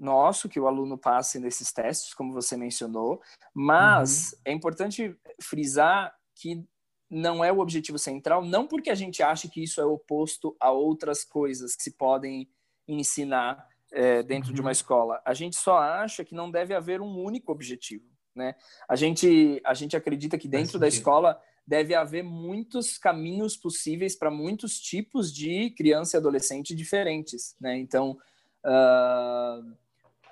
nosso 0.00 0.48
que 0.48 0.58
o 0.58 0.66
aluno 0.66 0.96
passe 0.96 1.38
nesses 1.38 1.72
testes, 1.72 2.14
como 2.14 2.32
você 2.32 2.56
mencionou, 2.56 3.20
mas 3.52 4.32
uhum. 4.32 4.38
é 4.46 4.52
importante 4.52 5.14
frisar 5.42 6.14
que 6.34 6.64
não 7.10 7.44
é 7.44 7.52
o 7.52 7.58
objetivo 7.58 7.98
central, 7.98 8.42
não 8.42 8.66
porque 8.66 8.88
a 8.88 8.94
gente 8.94 9.22
acha 9.22 9.48
que 9.48 9.62
isso 9.62 9.80
é 9.80 9.84
oposto 9.84 10.56
a 10.58 10.70
outras 10.70 11.22
coisas 11.22 11.76
que 11.76 11.82
se 11.82 11.90
podem 11.90 12.48
ensinar 12.88 13.68
é, 13.92 14.22
dentro 14.22 14.50
uhum. 14.50 14.54
de 14.54 14.60
uma 14.60 14.68
uhum. 14.68 14.72
escola. 14.72 15.20
A 15.24 15.34
gente 15.34 15.56
só 15.56 15.76
acha 15.76 16.24
que 16.24 16.34
não 16.34 16.50
deve 16.50 16.74
haver 16.74 17.00
um 17.00 17.18
único 17.18 17.52
objetivo, 17.52 18.06
né? 18.34 18.54
A 18.88 18.96
gente, 18.96 19.60
a 19.64 19.74
gente 19.74 19.96
acredita 19.96 20.38
que 20.38 20.48
dentro 20.48 20.78
da 20.78 20.88
escola 20.88 21.38
deve 21.66 21.94
haver 21.94 22.22
muitos 22.22 22.98
caminhos 22.98 23.56
possíveis 23.56 24.16
para 24.16 24.30
muitos 24.30 24.80
tipos 24.80 25.32
de 25.32 25.70
criança 25.70 26.16
e 26.16 26.18
adolescente 26.18 26.74
diferentes, 26.74 27.54
né? 27.60 27.78
Então, 27.78 28.18
uh, 28.64 29.76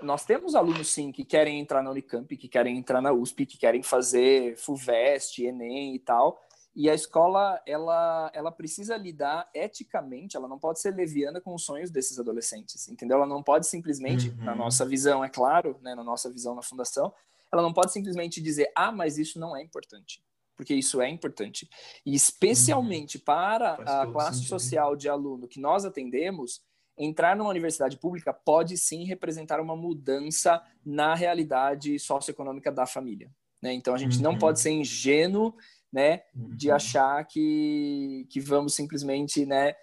nós 0.03 0.25
temos 0.25 0.55
alunos, 0.55 0.89
sim, 0.89 1.13
que 1.13 1.25
querem 1.25 1.61
entrar 1.61 1.83
na 1.83 1.91
Unicamp, 1.91 2.37
que 2.37 2.49
querem 2.49 2.77
entrar 2.77 3.01
na 3.01 3.13
USP, 3.13 3.47
que 3.47 3.59
querem 3.59 3.83
fazer 3.83 4.57
FUVEST, 4.57 5.45
ENEM 5.45 5.95
e 5.95 5.99
tal, 5.99 6.41
e 6.75 6.89
a 6.89 6.95
escola, 6.95 7.61
ela, 7.67 8.31
ela 8.33 8.53
precisa 8.53 8.97
lidar 8.97 9.51
eticamente, 9.53 10.37
ela 10.37 10.47
não 10.47 10.59
pode 10.59 10.81
ser 10.81 10.95
leviana 10.95 11.41
com 11.41 11.53
os 11.53 11.65
sonhos 11.65 11.91
desses 11.91 12.21
adolescentes, 12.21 12.89
entendeu? 12.89 13.17
Ela 13.17 13.27
não 13.27 13.43
pode 13.43 13.67
simplesmente, 13.67 14.29
uhum. 14.29 14.45
na 14.45 14.55
nossa 14.55 14.87
visão, 14.87 15.25
é 15.25 15.29
claro, 15.29 15.77
né, 15.83 15.97
na 15.97 16.05
nossa 16.05 16.31
visão 16.31 16.55
na 16.55 16.63
fundação, 16.63 17.13
ela 17.51 17.63
não 17.63 17.73
pode 17.73 17.93
simplesmente 17.93 18.41
dizer, 18.41 18.71
ah, 18.77 18.93
mas 18.93 19.19
isso 19.19 19.41
não 19.41 19.57
é 19.57 19.63
importante, 19.63 20.23
porque 20.59 20.75
isso 20.75 21.01
é 21.01 21.09
importante. 21.09 21.71
E 22.05 22.17
especialmente 22.17 23.17
uhum. 23.17 23.23
para 23.25 23.75
a 23.75 24.07
classe 24.09 24.39
sentido. 24.39 24.49
social 24.49 24.97
de 24.97 25.09
aluno 25.09 25.47
que 25.47 25.61
nós 25.61 25.85
atendemos, 25.85 26.61
entrar 26.99 27.37
numa 27.37 27.49
universidade 27.49 27.97
pública 27.97 28.33
pode 28.33 28.77
sim 28.77 29.05
representar 29.05 29.61
uma 29.61 29.77
mudança 29.77 30.61
na 30.85 31.15
realidade 31.15 31.97
socioeconômica 32.01 32.73
da 32.73 32.87
família. 32.87 33.31
Né? 33.63 33.73
Então 33.73 33.95
a 33.95 33.99
gente 33.99 34.17
uhum. 34.17 34.23
não 34.25 34.37
pode 34.37 34.59
ser 34.59 34.71
ingênuo 34.71 35.55
né, 35.93 36.25
de 36.35 36.71
uhum. 36.71 36.75
achar 36.75 37.25
que, 37.25 38.27
que 38.29 38.41
vamos 38.41 38.75
simplesmente, 38.75 39.47
né, 39.47 39.77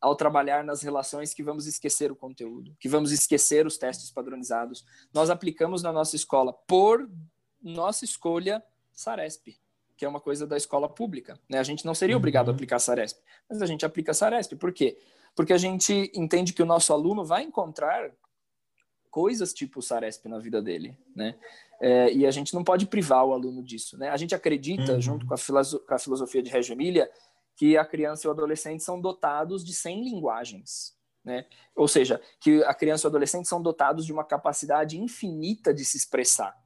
ao 0.00 0.16
trabalhar 0.16 0.64
nas 0.64 0.82
relações, 0.82 1.32
que 1.32 1.44
vamos 1.44 1.64
esquecer 1.68 2.10
o 2.10 2.16
conteúdo, 2.16 2.76
que 2.80 2.88
vamos 2.88 3.12
esquecer 3.12 3.64
os 3.68 3.78
testes 3.78 4.10
padronizados. 4.10 4.84
Nós 5.14 5.30
aplicamos 5.30 5.80
na 5.80 5.92
nossa 5.92 6.16
escola, 6.16 6.52
por 6.52 7.08
nossa 7.62 8.04
escolha, 8.04 8.60
Saresp, 8.92 9.56
que 9.98 10.04
é 10.04 10.08
uma 10.08 10.20
coisa 10.20 10.46
da 10.46 10.56
escola 10.56 10.88
pública. 10.88 11.38
Né? 11.48 11.58
A 11.58 11.62
gente 11.64 11.84
não 11.84 11.92
seria 11.92 12.16
obrigado 12.16 12.46
a 12.46 12.50
uhum. 12.50 12.54
aplicar 12.54 12.78
Saresp, 12.78 13.18
mas 13.50 13.60
a 13.60 13.66
gente 13.66 13.84
aplica 13.84 14.14
Saresp. 14.14 14.54
Por 14.54 14.72
quê? 14.72 14.96
Porque 15.34 15.52
a 15.52 15.58
gente 15.58 16.10
entende 16.14 16.52
que 16.52 16.62
o 16.62 16.66
nosso 16.66 16.92
aluno 16.92 17.24
vai 17.24 17.42
encontrar 17.42 18.12
coisas 19.10 19.52
tipo 19.52 19.82
Saresp 19.82 20.26
na 20.28 20.38
vida 20.38 20.62
dele, 20.62 20.96
né? 21.16 21.34
É, 21.80 22.12
e 22.12 22.26
a 22.26 22.30
gente 22.30 22.54
não 22.54 22.62
pode 22.62 22.86
privar 22.86 23.24
o 23.24 23.32
aluno 23.32 23.62
disso, 23.62 23.98
né? 23.98 24.10
A 24.10 24.16
gente 24.16 24.34
acredita, 24.34 24.94
uhum. 24.94 25.00
junto 25.00 25.26
com 25.26 25.34
a, 25.34 25.36
com 25.36 25.94
a, 25.94 25.98
filosofia 25.98 26.42
de 26.42 26.50
Reggio 26.50 26.74
Emilia, 26.74 27.10
que 27.56 27.76
a 27.76 27.84
criança 27.84 28.26
e 28.26 28.28
o 28.28 28.30
adolescente 28.30 28.84
são 28.84 29.00
dotados 29.00 29.64
de 29.64 29.72
100 29.72 30.04
linguagens, 30.04 30.96
né? 31.24 31.44
Ou 31.74 31.88
seja, 31.88 32.20
que 32.40 32.62
a 32.62 32.74
criança 32.74 33.04
e 33.04 33.08
o 33.08 33.10
adolescente 33.10 33.48
são 33.48 33.60
dotados 33.60 34.06
de 34.06 34.12
uma 34.12 34.24
capacidade 34.24 34.96
infinita 34.96 35.74
de 35.74 35.84
se 35.84 35.96
expressar. 35.96 36.56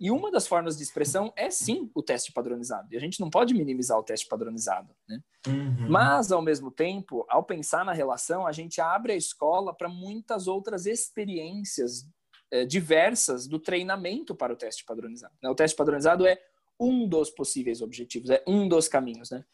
E 0.00 0.10
uma 0.10 0.30
das 0.30 0.46
formas 0.46 0.78
de 0.78 0.82
expressão 0.82 1.30
é 1.36 1.50
sim 1.50 1.90
o 1.94 2.02
teste 2.02 2.32
padronizado. 2.32 2.88
E 2.90 2.96
a 2.96 3.00
gente 3.00 3.20
não 3.20 3.28
pode 3.28 3.52
minimizar 3.52 3.98
o 3.98 4.02
teste 4.02 4.26
padronizado. 4.26 4.88
Né? 5.06 5.20
Uhum. 5.46 5.90
Mas, 5.90 6.32
ao 6.32 6.40
mesmo 6.40 6.70
tempo, 6.70 7.26
ao 7.28 7.44
pensar 7.44 7.84
na 7.84 7.92
relação, 7.92 8.46
a 8.46 8.52
gente 8.52 8.80
abre 8.80 9.12
a 9.12 9.16
escola 9.16 9.74
para 9.74 9.90
muitas 9.90 10.48
outras 10.48 10.86
experiências 10.86 12.08
é, 12.50 12.64
diversas 12.64 13.46
do 13.46 13.58
treinamento 13.58 14.34
para 14.34 14.54
o 14.54 14.56
teste 14.56 14.86
padronizado. 14.86 15.34
Né? 15.42 15.50
O 15.50 15.54
teste 15.54 15.76
padronizado 15.76 16.26
é 16.26 16.40
um 16.80 17.06
dos 17.06 17.28
possíveis 17.28 17.82
objetivos, 17.82 18.30
é 18.30 18.42
um 18.46 18.66
dos 18.66 18.88
caminhos. 18.88 19.30
Né? 19.30 19.44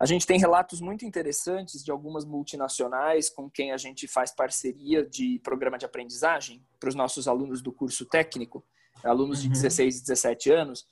A 0.00 0.04
gente 0.04 0.26
tem 0.26 0.38
relatos 0.38 0.80
muito 0.80 1.06
interessantes 1.06 1.84
de 1.84 1.90
algumas 1.92 2.24
multinacionais 2.24 3.30
com 3.30 3.48
quem 3.48 3.70
a 3.70 3.76
gente 3.76 4.08
faz 4.08 4.34
parceria 4.34 5.06
de 5.06 5.38
programa 5.38 5.78
de 5.78 5.86
aprendizagem 5.86 6.66
para 6.80 6.88
os 6.88 6.94
nossos 6.94 7.28
alunos 7.28 7.62
do 7.62 7.72
curso 7.72 8.04
técnico, 8.04 8.64
alunos 9.04 9.42
de 9.42 9.48
16 9.48 9.98
e 9.98 10.00
17 10.02 10.50
anos, 10.50 10.86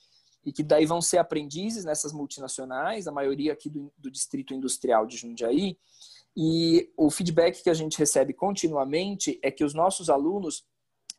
e 0.45 0.53
que 0.53 0.62
daí 0.62 0.85
vão 0.85 1.01
ser 1.01 1.19
aprendizes 1.19 1.85
nessas 1.85 2.12
multinacionais, 2.12 3.07
a 3.07 3.12
maioria 3.12 3.53
aqui 3.53 3.71
do, 3.71 3.93
do 3.97 4.11
Distrito 4.11 4.53
Industrial 4.53 5.07
de 5.07 5.17
Jundiaí, 5.17 5.79
e 6.37 6.90
o 6.97 7.11
feedback 7.11 7.62
que 7.62 7.71
a 7.71 7.75
gente 7.75 7.99
recebe 7.99 8.33
continuamente 8.33 9.38
é 9.43 9.51
que 9.51 9.64
os 9.64 9.73
nossos 9.73 10.11
alunos 10.11 10.64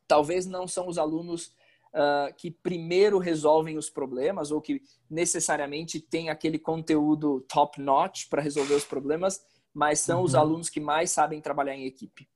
talvez 0.07 0.45
não 0.45 0.67
são 0.67 0.87
os 0.87 0.97
alunos 0.97 1.47
uh, 1.93 2.33
que 2.37 2.51
primeiro 2.51 3.17
resolvem 3.17 3.77
os 3.77 3.89
problemas 3.89 4.51
ou 4.51 4.61
que 4.61 4.81
necessariamente 5.09 5.99
têm 5.99 6.29
aquele 6.29 6.59
conteúdo 6.59 7.41
top 7.47 7.81
notch 7.81 8.27
para 8.29 8.41
resolver 8.41 8.75
os 8.75 8.85
problemas, 8.85 9.41
mas 9.73 9.99
são 9.99 10.19
uhum. 10.19 10.25
os 10.25 10.35
alunos 10.35 10.69
que 10.69 10.79
mais 10.79 11.11
sabem 11.11 11.41
trabalhar 11.41 11.75
em 11.75 11.85
equipe. 11.85 12.27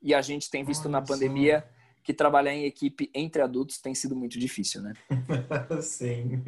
E 0.00 0.14
a 0.14 0.22
gente 0.22 0.50
tem 0.50 0.64
visto 0.64 0.88
na 0.88 1.00
pandemia 1.00 1.64
que 2.02 2.12
trabalhar 2.12 2.52
em 2.52 2.64
equipe 2.64 3.10
entre 3.14 3.42
adultos 3.42 3.78
tem 3.78 3.94
sido 3.94 4.16
muito 4.16 4.38
difícil, 4.38 4.82
né? 4.82 4.92
Sim. 5.82 6.42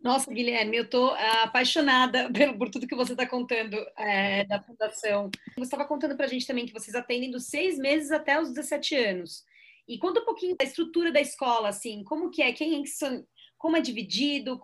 Nossa, 0.00 0.32
Guilherme, 0.32 0.76
eu 0.76 0.84
estou 0.84 1.10
ah, 1.10 1.42
apaixonada 1.44 2.30
por, 2.56 2.70
tudo 2.70 2.86
que 2.86 2.94
você 2.94 3.12
está 3.12 3.26
contando 3.26 3.76
é, 3.96 4.44
da 4.44 4.62
fundação. 4.62 5.30
Você 5.56 5.62
estava 5.62 5.84
contando 5.84 6.16
para 6.16 6.26
a 6.26 6.28
gente 6.28 6.46
também 6.46 6.66
que 6.66 6.72
vocês 6.72 6.94
atendem 6.94 7.30
dos 7.30 7.46
seis 7.46 7.78
meses 7.78 8.10
até 8.10 8.40
os 8.40 8.48
17 8.48 8.94
anos. 8.96 9.44
E 9.88 9.98
conta 9.98 10.20
um 10.20 10.24
pouquinho 10.24 10.56
da 10.56 10.64
estrutura 10.64 11.10
da 11.10 11.20
escola, 11.20 11.68
assim, 11.70 12.04
como 12.04 12.30
que 12.30 12.42
é, 12.42 12.52
quem 12.52 12.78
é 12.78 12.82
que 12.82 12.88
são, 12.88 13.24
como 13.56 13.76
é 13.76 13.80
dividido, 13.80 14.60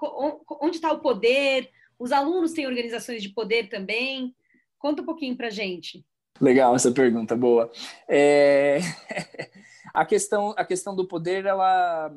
onde 0.60 0.76
está 0.76 0.92
o 0.92 1.00
poder, 1.00 1.70
os 1.98 2.12
alunos 2.12 2.52
têm 2.52 2.66
organizações 2.66 3.22
de 3.22 3.30
poder 3.30 3.68
também. 3.68 4.34
Conta 4.78 5.02
um 5.02 5.06
pouquinho 5.06 5.36
para 5.36 5.50
gente. 5.50 6.04
Legal 6.40 6.74
essa 6.76 6.92
pergunta, 6.92 7.36
boa. 7.36 7.70
É... 8.08 8.78
a 9.94 10.04
questão, 10.04 10.52
a 10.56 10.64
questão 10.64 10.94
do 10.94 11.06
poder, 11.06 11.46
ela, 11.46 12.12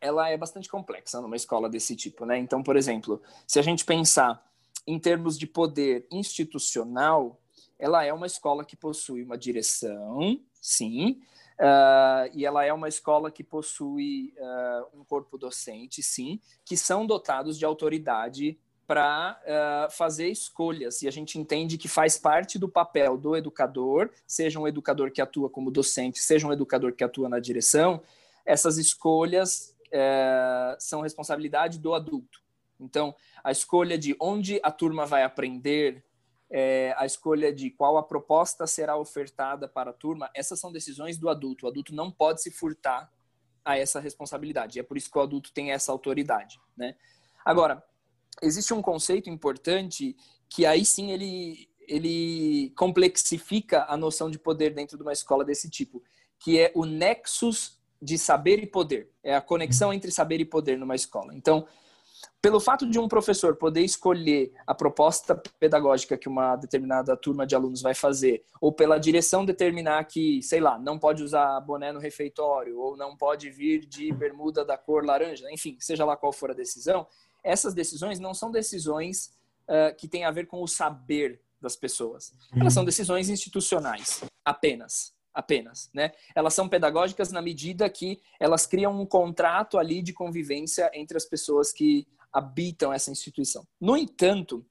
ela 0.00 0.30
é 0.30 0.36
bastante 0.36 0.68
complexa 0.68 1.20
numa 1.20 1.36
escola 1.36 1.68
desse 1.68 1.94
tipo, 1.94 2.24
né? 2.24 2.38
Então, 2.38 2.62
por 2.62 2.74
exemplo, 2.74 3.22
se 3.46 3.58
a 3.58 3.62
gente 3.62 3.84
pensar 3.84 4.42
em 4.86 4.98
termos 4.98 5.38
de 5.38 5.46
poder 5.46 6.06
institucional, 6.10 7.38
ela 7.78 8.02
é 8.02 8.12
uma 8.12 8.26
escola 8.26 8.64
que 8.64 8.74
possui 8.74 9.22
uma 9.22 9.36
direção, 9.36 10.40
sim, 10.54 11.20
Uh, 11.58 12.30
e 12.34 12.46
ela 12.46 12.64
é 12.64 12.72
uma 12.72 12.86
escola 12.86 13.32
que 13.32 13.42
possui 13.42 14.32
uh, 14.38 15.00
um 15.00 15.04
corpo 15.04 15.36
docente, 15.36 16.04
sim, 16.04 16.40
que 16.64 16.76
são 16.76 17.04
dotados 17.04 17.58
de 17.58 17.64
autoridade 17.64 18.56
para 18.88 19.38
uh, 19.44 19.92
fazer 19.92 20.28
escolhas. 20.28 21.02
E 21.02 21.08
a 21.08 21.10
gente 21.10 21.38
entende 21.38 21.76
que 21.76 21.86
faz 21.86 22.16
parte 22.16 22.58
do 22.58 22.66
papel 22.66 23.18
do 23.18 23.36
educador, 23.36 24.10
seja 24.26 24.58
um 24.58 24.66
educador 24.66 25.12
que 25.12 25.20
atua 25.20 25.50
como 25.50 25.70
docente, 25.70 26.20
seja 26.20 26.46
um 26.46 26.52
educador 26.54 26.94
que 26.94 27.04
atua 27.04 27.28
na 27.28 27.38
direção, 27.38 28.02
essas 28.46 28.78
escolhas 28.78 29.76
eh, 29.92 30.74
são 30.78 31.02
responsabilidade 31.02 31.78
do 31.78 31.92
adulto. 31.92 32.42
Então, 32.80 33.14
a 33.44 33.52
escolha 33.52 33.98
de 33.98 34.16
onde 34.18 34.58
a 34.62 34.72
turma 34.72 35.04
vai 35.04 35.22
aprender, 35.22 36.02
é, 36.50 36.94
a 36.96 37.04
escolha 37.04 37.52
de 37.52 37.70
qual 37.70 37.98
a 37.98 38.02
proposta 38.02 38.66
será 38.66 38.96
ofertada 38.96 39.68
para 39.68 39.90
a 39.90 39.92
turma, 39.92 40.30
essas 40.34 40.58
são 40.58 40.72
decisões 40.72 41.18
do 41.18 41.28
adulto. 41.28 41.66
O 41.66 41.68
adulto 41.68 41.94
não 41.94 42.10
pode 42.10 42.40
se 42.40 42.50
furtar 42.50 43.12
a 43.62 43.76
essa 43.76 44.00
responsabilidade. 44.00 44.80
É 44.80 44.82
por 44.82 44.96
isso 44.96 45.10
que 45.10 45.18
o 45.18 45.20
adulto 45.20 45.52
tem 45.52 45.72
essa 45.72 45.92
autoridade, 45.92 46.58
né? 46.74 46.94
Agora, 47.44 47.84
existe 48.42 48.72
um 48.74 48.82
conceito 48.82 49.28
importante 49.30 50.16
que 50.48 50.64
aí 50.64 50.84
sim 50.84 51.10
ele 51.10 51.68
ele 51.88 52.70
complexifica 52.76 53.86
a 53.88 53.96
noção 53.96 54.30
de 54.30 54.38
poder 54.38 54.74
dentro 54.74 54.98
de 54.98 55.02
uma 55.02 55.12
escola 55.12 55.42
desse 55.42 55.70
tipo, 55.70 56.02
que 56.38 56.60
é 56.60 56.70
o 56.74 56.84
nexus 56.84 57.78
de 58.00 58.18
saber 58.18 58.62
e 58.62 58.66
poder. 58.66 59.10
É 59.22 59.34
a 59.34 59.40
conexão 59.40 59.90
entre 59.90 60.10
saber 60.10 60.38
e 60.38 60.44
poder 60.44 60.76
numa 60.76 60.94
escola. 60.94 61.34
Então, 61.34 61.66
pelo 62.40 62.60
fato 62.60 62.88
de 62.88 62.98
um 62.98 63.08
professor 63.08 63.56
poder 63.56 63.80
escolher 63.80 64.52
a 64.66 64.74
proposta 64.74 65.34
pedagógica 65.58 66.16
que 66.16 66.28
uma 66.28 66.56
determinada 66.56 67.16
turma 67.16 67.46
de 67.46 67.54
alunos 67.54 67.82
vai 67.82 67.94
fazer, 67.94 68.44
ou 68.60 68.72
pela 68.72 68.98
direção 68.98 69.44
determinar 69.44 70.04
que, 70.04 70.42
sei 70.42 70.60
lá, 70.60 70.78
não 70.78 70.98
pode 70.98 71.22
usar 71.22 71.58
boné 71.60 71.90
no 71.90 71.98
refeitório, 71.98 72.78
ou 72.78 72.96
não 72.96 73.16
pode 73.16 73.50
vir 73.50 73.86
de 73.86 74.12
bermuda 74.12 74.64
da 74.64 74.76
cor 74.76 75.04
laranja, 75.04 75.50
enfim, 75.50 75.76
seja 75.80 76.04
lá 76.04 76.16
qual 76.16 76.32
for 76.32 76.50
a 76.50 76.54
decisão, 76.54 77.06
essas 77.42 77.74
decisões 77.74 78.18
não 78.18 78.34
são 78.34 78.50
decisões 78.50 79.32
uh, 79.68 79.94
que 79.96 80.08
têm 80.08 80.24
a 80.24 80.30
ver 80.30 80.46
com 80.46 80.62
o 80.62 80.68
saber 80.68 81.40
das 81.60 81.76
pessoas. 81.76 82.32
Elas 82.54 82.72
são 82.72 82.84
decisões 82.84 83.28
institucionais, 83.28 84.22
apenas 84.44 85.16
apenas, 85.38 85.88
né? 85.94 86.10
Elas 86.34 86.52
são 86.52 86.68
pedagógicas 86.68 87.30
na 87.30 87.40
medida 87.40 87.88
que 87.88 88.20
elas 88.40 88.66
criam 88.66 89.00
um 89.00 89.06
contrato 89.06 89.78
ali 89.78 90.02
de 90.02 90.12
convivência 90.12 90.90
entre 90.92 91.16
as 91.16 91.24
pessoas 91.24 91.72
que 91.72 92.08
habitam 92.32 92.92
essa 92.92 93.12
instituição. 93.12 93.64
No 93.80 93.96
entanto, 93.96 94.66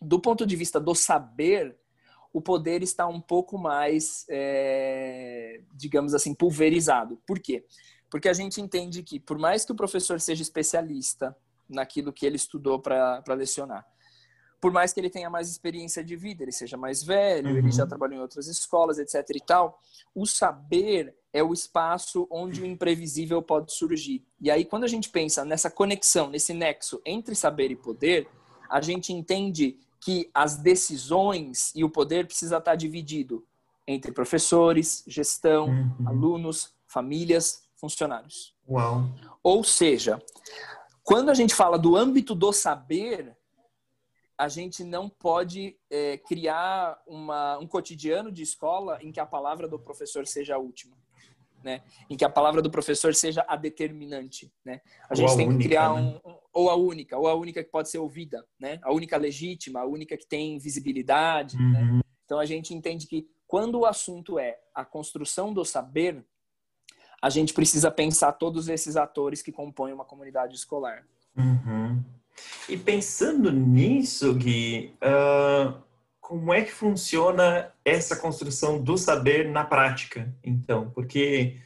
do 0.00 0.20
ponto 0.20 0.46
de 0.46 0.56
vista 0.56 0.78
do 0.78 0.94
saber, 0.94 1.74
o 2.32 2.40
poder 2.40 2.82
está 2.82 3.06
um 3.06 3.20
pouco 3.20 3.56
mais, 3.56 4.26
é, 4.28 5.62
digamos 5.74 6.12
assim, 6.12 6.34
pulverizado. 6.34 7.20
Por 7.26 7.40
quê? 7.40 7.64
Porque 8.10 8.28
a 8.28 8.34
gente 8.34 8.60
entende 8.60 9.02
que, 9.02 9.18
por 9.18 9.38
mais 9.38 9.64
que 9.64 9.72
o 9.72 9.76
professor 9.76 10.20
seja 10.20 10.42
especialista 10.42 11.34
naquilo 11.70 12.12
que 12.12 12.26
ele 12.26 12.36
estudou 12.36 12.78
para 12.78 13.22
lecionar, 13.28 13.86
por 14.60 14.70
mais 14.70 14.92
que 14.92 15.00
ele 15.00 15.08
tenha 15.08 15.30
mais 15.30 15.48
experiência 15.48 16.04
de 16.04 16.14
vida, 16.14 16.42
ele 16.42 16.52
seja 16.52 16.76
mais 16.76 17.02
velho, 17.02 17.50
uhum. 17.50 17.56
ele 17.56 17.72
já 17.72 17.86
trabalhou 17.86 18.18
em 18.18 18.20
outras 18.20 18.46
escolas, 18.46 18.98
etc 18.98 19.24
e 19.34 19.40
tal, 19.40 19.80
o 20.14 20.26
saber 20.26 21.16
é 21.32 21.42
o 21.42 21.52
espaço 21.52 22.28
onde 22.30 22.60
o 22.60 22.66
imprevisível 22.66 23.40
pode 23.40 23.72
surgir. 23.72 24.22
E 24.40 24.50
aí, 24.50 24.64
quando 24.64 24.84
a 24.84 24.88
gente 24.88 25.08
pensa 25.08 25.44
nessa 25.44 25.70
conexão, 25.70 26.28
nesse 26.28 26.52
nexo 26.52 27.00
entre 27.06 27.34
saber 27.34 27.70
e 27.70 27.76
poder, 27.76 28.28
a 28.68 28.80
gente 28.80 29.12
entende 29.12 29.78
que 30.00 30.30
as 30.34 30.56
decisões 30.56 31.72
e 31.74 31.82
o 31.82 31.90
poder 31.90 32.26
precisa 32.26 32.58
estar 32.58 32.74
dividido 32.74 33.46
entre 33.86 34.12
professores, 34.12 35.02
gestão, 35.06 35.68
uhum. 35.68 36.08
alunos, 36.08 36.74
famílias, 36.86 37.62
funcionários. 37.76 38.54
Uau. 38.68 39.08
Ou 39.42 39.64
seja, 39.64 40.22
quando 41.10 41.28
a 41.28 41.34
gente 41.34 41.56
fala 41.56 41.76
do 41.76 41.96
âmbito 41.96 42.36
do 42.36 42.52
saber, 42.52 43.36
a 44.38 44.46
gente 44.46 44.84
não 44.84 45.08
pode 45.08 45.76
é, 45.90 46.18
criar 46.18 47.02
uma, 47.04 47.58
um 47.58 47.66
cotidiano 47.66 48.30
de 48.30 48.44
escola 48.44 48.96
em 49.02 49.10
que 49.10 49.18
a 49.18 49.26
palavra 49.26 49.66
do 49.66 49.76
professor 49.76 50.24
seja 50.24 50.54
a 50.54 50.58
última. 50.58 50.96
Né? 51.64 51.82
Em 52.08 52.16
que 52.16 52.24
a 52.24 52.30
palavra 52.30 52.62
do 52.62 52.70
professor 52.70 53.12
seja 53.12 53.44
a 53.48 53.56
determinante, 53.56 54.52
né? 54.64 54.80
A 55.10 55.16
gente 55.16 55.32
a 55.32 55.36
tem 55.36 55.48
única, 55.48 55.62
que 55.62 55.68
criar 55.68 55.92
né? 55.92 56.00
um, 56.00 56.12
né? 56.12 56.20
um, 56.24 56.36
ou 56.52 56.70
a 56.70 56.76
única, 56.76 57.18
ou 57.18 57.26
a 57.26 57.34
única 57.34 57.64
que 57.64 57.70
pode 57.70 57.90
ser 57.90 57.98
ouvida, 57.98 58.46
né? 58.56 58.78
A 58.80 58.92
única 58.92 59.16
legítima, 59.16 59.80
a 59.80 59.84
única 59.84 60.16
que 60.16 60.26
tem 60.26 60.58
visibilidade, 60.58 61.56
né? 61.56 61.64
uhum. 61.64 61.96
né? 61.96 62.02
Então 62.24 62.38
a 62.38 62.46
gente 62.46 62.72
entende 62.72 63.08
que 63.08 63.28
quando 63.48 63.80
o 63.80 63.84
assunto 63.84 64.38
é 64.38 64.60
a 64.72 64.84
construção 64.84 65.52
do 65.52 65.64
saber, 65.64 66.24
a 67.20 67.28
gente 67.28 67.52
precisa 67.52 67.90
pensar 67.90 68.32
todos 68.32 68.68
esses 68.68 68.96
atores 68.96 69.42
que 69.42 69.52
compõem 69.52 69.92
uma 69.92 70.04
comunidade 70.04 70.54
escolar. 70.54 71.04
Uhum. 71.36 72.02
E 72.68 72.76
pensando 72.76 73.52
nisso, 73.52 74.32
Gui, 74.34 74.94
uh, 75.02 75.74
como 76.20 76.52
é 76.54 76.62
que 76.62 76.72
funciona 76.72 77.72
essa 77.84 78.16
construção 78.16 78.80
do 78.80 78.96
saber 78.96 79.48
na 79.48 79.64
prática, 79.64 80.32
então? 80.42 80.90
Porque 80.90 81.56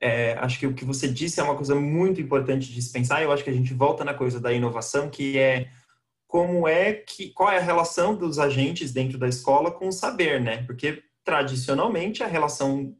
é, 0.00 0.32
acho 0.38 0.58
que 0.58 0.66
o 0.66 0.74
que 0.74 0.84
você 0.84 1.08
disse 1.08 1.40
é 1.40 1.42
uma 1.42 1.56
coisa 1.56 1.74
muito 1.74 2.20
importante 2.20 2.72
de 2.72 2.82
se 2.82 2.92
pensar. 2.92 3.22
Eu 3.22 3.32
acho 3.32 3.42
que 3.42 3.50
a 3.50 3.54
gente 3.54 3.72
volta 3.72 4.04
na 4.04 4.14
coisa 4.14 4.40
da 4.40 4.52
inovação, 4.52 5.08
que 5.08 5.38
é 5.38 5.68
como 6.26 6.68
é 6.68 6.92
que 6.92 7.30
qual 7.30 7.50
é 7.50 7.58
a 7.58 7.62
relação 7.62 8.14
dos 8.14 8.38
agentes 8.38 8.92
dentro 8.92 9.18
da 9.18 9.28
escola 9.28 9.70
com 9.70 9.88
o 9.88 9.92
saber, 9.92 10.40
né? 10.40 10.62
Porque 10.64 11.02
tradicionalmente 11.24 12.22
a 12.22 12.26
relação 12.26 12.94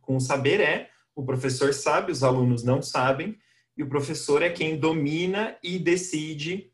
com 0.00 0.16
o 0.16 0.20
saber 0.20 0.60
é 0.60 0.90
o 1.14 1.24
professor 1.24 1.72
sabe, 1.74 2.12
os 2.12 2.22
alunos 2.22 2.62
não 2.62 2.80
sabem, 2.82 3.36
e 3.76 3.82
o 3.82 3.88
professor 3.88 4.42
é 4.42 4.50
quem 4.50 4.78
domina 4.78 5.56
e 5.62 5.78
decide 5.78 6.70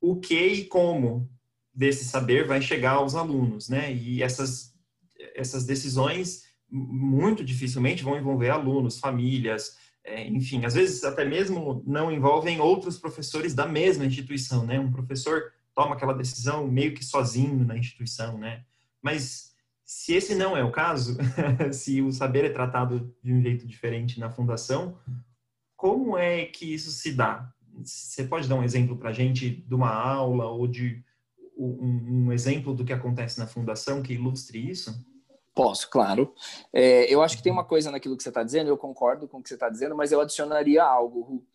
o 0.00 0.20
que 0.20 0.46
e 0.46 0.64
como 0.66 1.30
desse 1.72 2.04
saber 2.04 2.46
vai 2.46 2.60
chegar 2.60 2.92
aos 2.92 3.14
alunos, 3.14 3.68
né? 3.68 3.92
E 3.92 4.22
essas, 4.22 4.74
essas 5.34 5.64
decisões 5.64 6.44
muito 6.70 7.44
dificilmente 7.44 8.04
vão 8.04 8.16
envolver 8.16 8.50
alunos, 8.50 8.98
famílias, 8.98 9.76
é, 10.04 10.28
enfim, 10.28 10.64
às 10.64 10.74
vezes 10.74 11.02
até 11.02 11.24
mesmo 11.24 11.82
não 11.86 12.12
envolvem 12.12 12.60
outros 12.60 12.98
professores 12.98 13.54
da 13.54 13.66
mesma 13.66 14.04
instituição, 14.04 14.66
né? 14.66 14.78
Um 14.78 14.92
professor 14.92 15.52
toma 15.74 15.94
aquela 15.94 16.12
decisão 16.12 16.68
meio 16.68 16.94
que 16.94 17.04
sozinho 17.04 17.64
na 17.64 17.76
instituição, 17.76 18.38
né? 18.38 18.64
Mas 19.02 19.53
se 19.84 20.14
esse 20.14 20.34
não 20.34 20.56
é 20.56 20.64
o 20.64 20.72
caso, 20.72 21.16
se 21.72 22.00
o 22.00 22.10
saber 22.10 22.44
é 22.44 22.50
tratado 22.50 23.14
de 23.22 23.32
um 23.32 23.42
jeito 23.42 23.66
diferente 23.66 24.18
na 24.18 24.30
fundação, 24.30 24.98
como 25.76 26.16
é 26.16 26.46
que 26.46 26.72
isso 26.72 26.90
se 26.90 27.12
dá? 27.12 27.52
Você 27.82 28.24
pode 28.24 28.48
dar 28.48 28.54
um 28.54 28.64
exemplo 28.64 28.96
para 28.96 29.10
a 29.10 29.12
gente 29.12 29.50
de 29.50 29.74
uma 29.74 29.92
aula 29.92 30.46
ou 30.46 30.66
de 30.66 31.04
um, 31.56 32.26
um, 32.26 32.32
exemplo 32.32 32.74
do 32.74 32.84
que 32.84 32.92
acontece 32.92 33.38
na 33.38 33.46
fundação 33.46 34.02
que 34.02 34.14
ilustre 34.14 34.70
isso? 34.70 34.94
Posso, 35.54 35.90
claro. 35.90 36.34
É, 36.72 37.12
eu 37.12 37.22
acho 37.22 37.36
que 37.36 37.42
tem 37.42 37.52
uma 37.52 37.64
coisa 37.64 37.90
naquilo 37.90 38.16
que 38.16 38.22
você 38.22 38.30
está 38.30 38.42
dizendo, 38.42 38.68
eu 38.68 38.78
concordo 38.78 39.28
com 39.28 39.38
o 39.38 39.42
que 39.42 39.48
você 39.48 39.54
está 39.54 39.68
dizendo, 39.68 39.94
mas 39.94 40.10
eu 40.10 40.20
adicionaria 40.20 40.82
algo. 40.82 41.46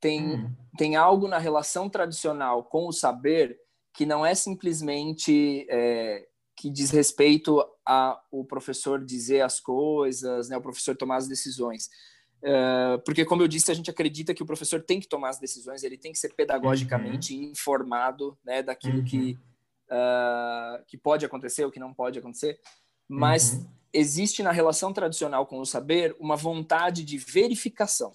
Tem, 0.00 0.36
hum. 0.36 0.50
tem 0.76 0.96
algo 0.96 1.28
na 1.28 1.38
relação 1.38 1.88
tradicional 1.88 2.64
com 2.64 2.88
o 2.88 2.92
saber 2.92 3.58
que 3.92 4.06
não 4.06 4.24
é 4.24 4.34
simplesmente 4.34 5.66
é, 5.70 6.26
que 6.56 6.70
diz 6.70 6.90
respeito 6.90 7.62
a 7.86 8.20
o 8.30 8.44
professor 8.44 9.04
dizer 9.04 9.42
as 9.42 9.60
coisas, 9.60 10.48
né, 10.48 10.56
o 10.56 10.62
professor 10.62 10.96
tomar 10.96 11.16
as 11.16 11.28
decisões 11.28 11.90
Uh, 12.42 13.00
porque, 13.04 13.24
como 13.24 13.42
eu 13.42 13.48
disse, 13.48 13.70
a 13.70 13.74
gente 13.74 13.90
acredita 13.90 14.34
que 14.34 14.42
o 14.42 14.46
professor 14.46 14.82
tem 14.82 15.00
que 15.00 15.08
tomar 15.08 15.30
as 15.30 15.38
decisões, 15.38 15.82
ele 15.82 15.96
tem 15.96 16.12
que 16.12 16.18
ser 16.18 16.34
pedagogicamente 16.34 17.34
uhum. 17.34 17.50
informado 17.50 18.38
né, 18.44 18.62
daquilo 18.62 18.98
uhum. 18.98 19.04
que, 19.04 19.38
uh, 19.90 20.84
que 20.86 20.96
pode 20.96 21.24
acontecer, 21.24 21.64
o 21.64 21.70
que 21.70 21.80
não 21.80 21.94
pode 21.94 22.18
acontecer. 22.18 22.60
Mas 23.08 23.54
uhum. 23.54 23.66
existe 23.92 24.42
na 24.42 24.52
relação 24.52 24.92
tradicional 24.92 25.46
com 25.46 25.58
o 25.58 25.66
saber 25.66 26.14
uma 26.20 26.36
vontade 26.36 27.04
de 27.04 27.16
verificação. 27.16 28.12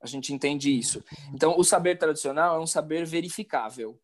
A 0.00 0.06
gente 0.06 0.32
entende 0.32 0.76
isso. 0.76 1.02
Então, 1.32 1.54
o 1.58 1.64
saber 1.64 1.96
tradicional 1.98 2.56
é 2.56 2.62
um 2.62 2.66
saber 2.66 3.06
verificável. 3.06 3.98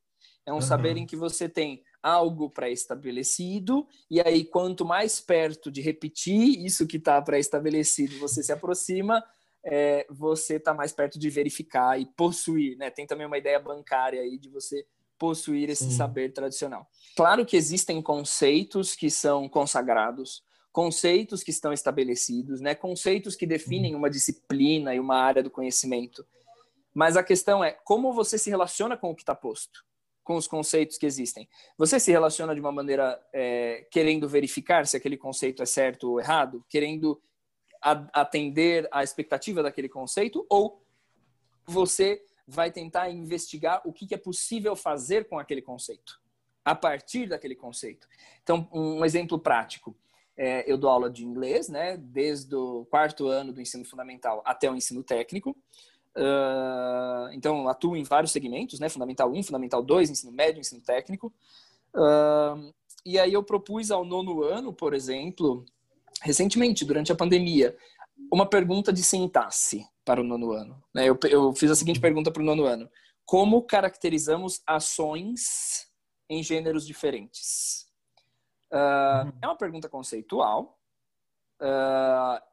É 0.46 0.52
um 0.52 0.60
saber 0.60 0.96
em 0.96 1.06
que 1.06 1.14
você 1.14 1.46
tem 1.46 1.82
algo 2.02 2.50
pré-estabelecido, 2.50 3.86
e 4.10 4.20
aí 4.20 4.44
quanto 4.44 4.84
mais 4.84 5.20
perto 5.20 5.70
de 5.70 5.80
repetir 5.80 6.64
isso 6.64 6.86
que 6.86 6.96
está 6.96 7.20
pré-estabelecido 7.20 8.18
você 8.18 8.42
se 8.42 8.52
aproxima, 8.52 9.22
é, 9.64 10.06
você 10.08 10.56
está 10.56 10.72
mais 10.72 10.92
perto 10.92 11.18
de 11.18 11.28
verificar 11.28 12.00
e 12.00 12.06
possuir, 12.06 12.76
né? 12.78 12.90
Tem 12.90 13.06
também 13.06 13.26
uma 13.26 13.38
ideia 13.38 13.60
bancária 13.60 14.22
aí 14.22 14.38
de 14.38 14.48
você 14.48 14.86
possuir 15.18 15.68
esse 15.68 15.84
Sim. 15.84 15.90
saber 15.90 16.32
tradicional. 16.32 16.88
Claro 17.14 17.44
que 17.44 17.56
existem 17.56 18.00
conceitos 18.00 18.94
que 18.94 19.10
são 19.10 19.46
consagrados, 19.50 20.42
conceitos 20.72 21.42
que 21.42 21.50
estão 21.50 21.74
estabelecidos, 21.74 22.60
né? 22.62 22.74
Conceitos 22.74 23.36
que 23.36 23.46
definem 23.46 23.94
uma 23.94 24.08
disciplina 24.08 24.94
e 24.94 25.00
uma 25.00 25.16
área 25.16 25.42
do 25.42 25.50
conhecimento. 25.50 26.24
Mas 26.94 27.16
a 27.16 27.22
questão 27.22 27.62
é 27.62 27.72
como 27.84 28.14
você 28.14 28.38
se 28.38 28.48
relaciona 28.48 28.96
com 28.96 29.10
o 29.10 29.14
que 29.14 29.22
está 29.22 29.34
posto 29.34 29.84
com 30.30 30.36
os 30.36 30.46
conceitos 30.46 30.96
que 30.96 31.06
existem. 31.06 31.48
Você 31.76 31.98
se 31.98 32.12
relaciona 32.12 32.54
de 32.54 32.60
uma 32.60 32.70
maneira 32.70 33.20
é, 33.32 33.84
querendo 33.90 34.28
verificar 34.28 34.86
se 34.86 34.96
aquele 34.96 35.16
conceito 35.16 35.60
é 35.60 35.66
certo 35.66 36.08
ou 36.08 36.20
errado, 36.20 36.64
querendo 36.68 37.20
atender 37.82 38.88
à 38.92 39.02
expectativa 39.02 39.60
daquele 39.60 39.88
conceito, 39.88 40.46
ou 40.48 40.86
você 41.66 42.24
vai 42.46 42.70
tentar 42.70 43.10
investigar 43.10 43.82
o 43.84 43.92
que 43.92 44.14
é 44.14 44.16
possível 44.16 44.76
fazer 44.76 45.26
com 45.28 45.36
aquele 45.36 45.62
conceito, 45.62 46.20
a 46.64 46.76
partir 46.76 47.28
daquele 47.28 47.56
conceito. 47.56 48.06
Então, 48.40 48.68
um 48.72 49.04
exemplo 49.04 49.36
prático. 49.36 49.96
É, 50.36 50.70
eu 50.70 50.78
dou 50.78 50.90
aula 50.90 51.10
de 51.10 51.24
inglês, 51.24 51.68
né, 51.68 51.96
desde 51.96 52.54
o 52.54 52.84
quarto 52.84 53.26
ano 53.26 53.52
do 53.52 53.60
ensino 53.60 53.84
fundamental 53.84 54.42
até 54.46 54.70
o 54.70 54.76
ensino 54.76 55.02
técnico. 55.02 55.56
Uh, 56.16 57.31
então, 57.33 57.68
atuo 57.68 57.96
em 57.96 58.03
vários 58.03 58.33
segmentos, 58.33 58.81
né? 58.81 58.88
Fundamental 58.88 59.31
1, 59.31 59.44
Fundamental 59.44 59.83
2, 59.83 60.11
ensino 60.11 60.33
médio, 60.33 60.61
ensino 60.61 60.81
técnico. 60.81 61.33
Uh, 61.94 62.73
e 63.05 63.18
aí 63.18 63.33
eu 63.33 63.42
propus 63.42 63.90
ao 63.90 64.05
nono 64.05 64.42
ano, 64.42 64.73
por 64.73 64.92
exemplo, 64.92 65.64
recentemente, 66.23 66.85
durante 66.85 67.12
a 67.12 67.16
pandemia, 67.16 67.77
uma 68.33 68.46
pergunta 68.46 68.92
de 68.92 69.03
sintaxe 69.03 69.87
para 70.05 70.20
o 70.20 70.25
nono 70.25 70.53
ano. 70.53 70.83
Né? 70.92 71.09
Eu, 71.09 71.18
eu 71.29 71.55
fiz 71.55 71.70
a 71.70 71.75
seguinte 71.75 72.01
pergunta 72.01 72.31
para 72.31 72.42
o 72.42 72.44
nono 72.44 72.64
ano. 72.64 72.90
Como 73.25 73.62
caracterizamos 73.62 74.61
ações 74.66 75.88
em 76.29 76.42
gêneros 76.42 76.87
diferentes? 76.87 77.88
Uh, 78.73 79.33
é 79.40 79.46
uma 79.46 79.57
pergunta 79.57 79.88
conceitual. 79.88 80.79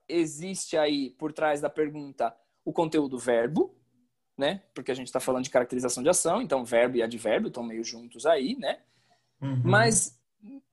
existe 0.08 0.78
aí, 0.78 1.12
por 1.12 1.34
trás 1.34 1.62
da 1.62 1.70
pergunta, 1.70 2.36
o 2.68 2.74
conteúdo 2.74 3.18
verbo, 3.18 3.74
né? 4.38 4.62
Porque 4.76 4.92
a 4.92 4.94
gente 4.94 5.08
está 5.08 5.22
falando 5.22 5.46
de 5.46 5.50
caracterização 5.50 6.04
de 6.04 6.10
ação, 6.10 6.42
então 6.42 6.66
verbo 6.66 6.98
e 6.98 7.02
advérbio 7.02 7.48
estão 7.48 7.64
meio 7.64 7.82
juntos 7.82 8.26
aí, 8.26 8.58
né? 8.60 8.82
Uhum. 9.42 9.62
Mas 9.64 10.20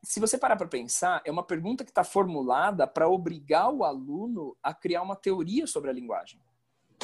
se 0.02 0.18
você 0.18 0.36
parar 0.36 0.56
para 0.56 0.66
pensar, 0.66 1.22
é 1.24 1.30
uma 1.30 1.44
pergunta 1.44 1.84
que 1.84 1.92
está 1.92 2.02
formulada 2.02 2.84
para 2.84 3.08
obrigar 3.08 3.70
o 3.70 3.84
aluno 3.84 4.56
a 4.60 4.74
criar 4.74 5.02
uma 5.02 5.14
teoria 5.14 5.68
sobre 5.68 5.88
a 5.88 5.92
linguagem. 5.92 6.40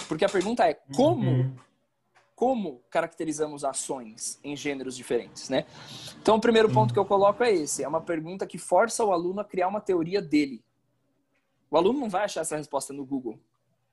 Porque 0.08 0.24
a 0.24 0.28
pergunta 0.28 0.68
é 0.68 0.74
como 0.74 1.30
uhum. 1.30 1.56
como 2.34 2.82
caracterizamos 2.90 3.64
ações 3.64 4.40
em 4.42 4.56
gêneros 4.56 4.96
diferentes, 4.96 5.48
né? 5.48 5.66
Então 6.20 6.34
o 6.34 6.40
primeiro 6.40 6.68
ponto 6.68 6.90
uhum. 6.90 6.94
que 6.94 6.98
eu 6.98 7.06
coloco 7.06 7.44
é 7.44 7.52
esse, 7.52 7.84
é 7.84 7.86
uma 7.86 8.00
pergunta 8.00 8.44
que 8.44 8.58
força 8.58 9.04
o 9.04 9.12
aluno 9.12 9.40
a 9.40 9.44
criar 9.44 9.68
uma 9.68 9.80
teoria 9.80 10.20
dele. 10.20 10.64
O 11.70 11.76
aluno 11.76 12.00
não 12.00 12.10
vai 12.10 12.24
achar 12.24 12.40
essa 12.40 12.56
resposta 12.56 12.92
no 12.92 13.06
Google, 13.06 13.38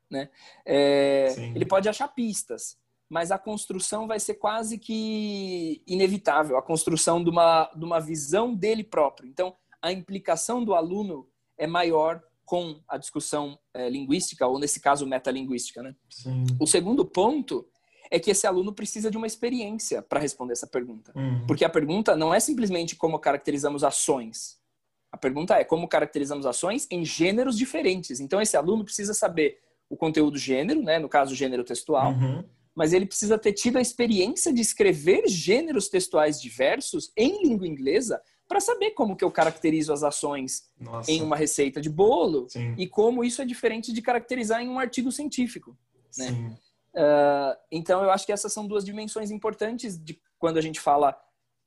né? 0.10 0.30
É, 0.66 1.34
ele 1.56 1.66
pode 1.66 1.88
achar 1.90 2.08
pistas, 2.08 2.78
mas 3.10 3.32
a 3.32 3.38
construção 3.38 4.08
vai 4.08 4.20
ser 4.20 4.36
quase 4.36 4.78
que 4.78 5.82
inevitável, 5.88 6.58
a 6.58 6.62
construção 6.62 7.24
de 7.24 7.30
uma, 7.30 7.72
de 7.76 7.86
uma 7.86 8.00
visão 8.00 8.54
dele 8.54 8.84
próprio. 8.84 9.30
Então, 9.30 9.56
a 9.82 9.92
implicação 9.92 10.64
do 10.64 10.76
aluno 10.76 11.28
é 11.58 11.66
maior 11.66 12.22
com 12.46 12.82
a 12.88 12.98
discussão 12.98 13.60
é, 13.74 13.90
linguística, 13.90 14.48
ou 14.48 14.58
nesse 14.58 14.80
caso, 14.80 15.06
metalinguística. 15.06 15.84
Né? 15.84 15.96
Sim. 16.10 16.46
O 16.60 16.66
segundo 16.66 17.06
ponto 17.06 17.68
é 18.10 18.20
que 18.20 18.32
esse 18.32 18.48
aluno 18.48 18.74
precisa 18.74 19.12
de 19.12 19.18
uma 19.18 19.28
experiência 19.28 20.02
para 20.02 20.20
responder 20.20 20.54
essa 20.54 20.68
pergunta. 20.68 21.12
Uhum. 21.16 21.46
Porque 21.46 21.66
a 21.66 21.70
pergunta 21.70 22.16
não 22.16 22.34
é 22.34 22.40
simplesmente 22.40 22.96
como 22.96 23.20
caracterizamos 23.20 23.84
ações. 23.84 24.58
A 25.12 25.18
pergunta 25.18 25.56
é 25.56 25.64
como 25.64 25.88
caracterizamos 25.88 26.46
ações 26.46 26.88
em 26.90 27.04
gêneros 27.04 27.58
diferentes. 27.58 28.20
Então, 28.20 28.42
esse 28.42 28.56
aluno 28.56 28.84
precisa 28.84 29.14
saber 29.14 29.60
o 29.90 29.96
conteúdo 29.96 30.38
gênero, 30.38 30.82
né? 30.82 31.00
no 31.00 31.10
caso, 31.10 31.36
gênero 31.36 31.64
textual, 31.64 32.12
uhum. 32.12 32.44
mas 32.76 32.94
ele 32.94 33.06
precisa 33.06 33.38
ter 33.38 33.54
tido 33.54 33.78
a 33.78 33.82
experiência 33.82 34.54
de 34.54 34.62
escrever 34.62 35.28
gêneros 35.28 35.90
textuais 35.90 36.42
diversos 36.42 37.12
em 37.16 37.44
língua 37.44 37.68
inglesa 37.68 38.22
para 38.48 38.60
saber 38.60 38.92
como 38.92 39.16
que 39.16 39.24
eu 39.24 39.32
caracterizo 39.32 39.92
as 39.92 40.04
ações 40.04 40.70
Nossa. 40.80 41.12
em 41.12 41.22
uma 41.22 41.36
receita 41.36 41.82
de 41.82 41.90
bolo 41.90 42.48
Sim. 42.50 42.76
e 42.78 42.88
como 42.88 43.24
isso 43.24 43.42
é 43.42 43.46
diferente 43.46 43.92
de 43.92 44.02
caracterizar 44.02 44.62
em 44.62 44.70
um 44.70 44.80
artigo 44.80 45.12
científico. 45.12 45.78
Né? 46.18 46.58
Uh, 46.94 47.58
então, 47.72 48.02
eu 48.02 48.10
acho 48.10 48.26
que 48.26 48.32
essas 48.32 48.54
são 48.54 48.66
duas 48.66 48.86
dimensões 48.86 49.32
importantes 49.32 50.02
de 50.02 50.20
quando 50.40 50.58
a 50.58 50.62
gente 50.62 50.80
fala 50.80 51.18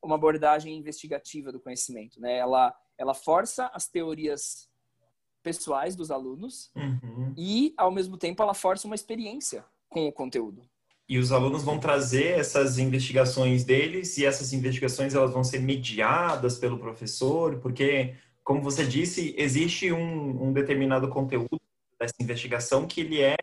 uma 0.03 0.15
abordagem 0.15 0.75
investigativa 0.77 1.53
do 1.53 1.61
conhecimento. 1.61 2.19
Né? 2.19 2.39
Ela, 2.39 2.75
ela 2.97 3.13
força 3.13 3.71
as 3.75 3.87
teorias 3.87 4.70
pessoais 5.43 5.97
dos 5.97 6.11
alunos 6.11 6.71
uhum. 6.77 7.35
e, 7.37 7.75
ao 7.77 7.91
mesmo 7.91 8.17
tempo, 8.17 8.43
ela 8.43 8.55
força 8.55 8.87
uma 8.87 8.95
experiência 8.95 9.65
com 9.89 10.07
o 10.07 10.13
conteúdo. 10.13 10.63
E 11.09 11.19
os 11.19 11.33
alunos 11.33 11.65
vão 11.65 11.79
trazer 11.79 12.39
essas 12.39 12.79
investigações 12.79 13.65
deles 13.65 14.17
e 14.17 14.25
essas 14.25 14.53
investigações 14.53 15.15
elas 15.15 15.33
vão 15.33 15.43
ser 15.43 15.59
mediadas 15.59 16.57
pelo 16.57 16.79
professor, 16.79 17.59
porque, 17.59 18.15
como 18.45 18.63
você 18.63 18.87
disse, 18.87 19.35
existe 19.37 19.91
um, 19.93 20.49
um 20.49 20.53
determinado 20.53 21.09
conteúdo 21.09 21.61
dessa 21.99 22.15
investigação 22.21 22.87
que 22.87 23.01
ele 23.01 23.21
é 23.21 23.37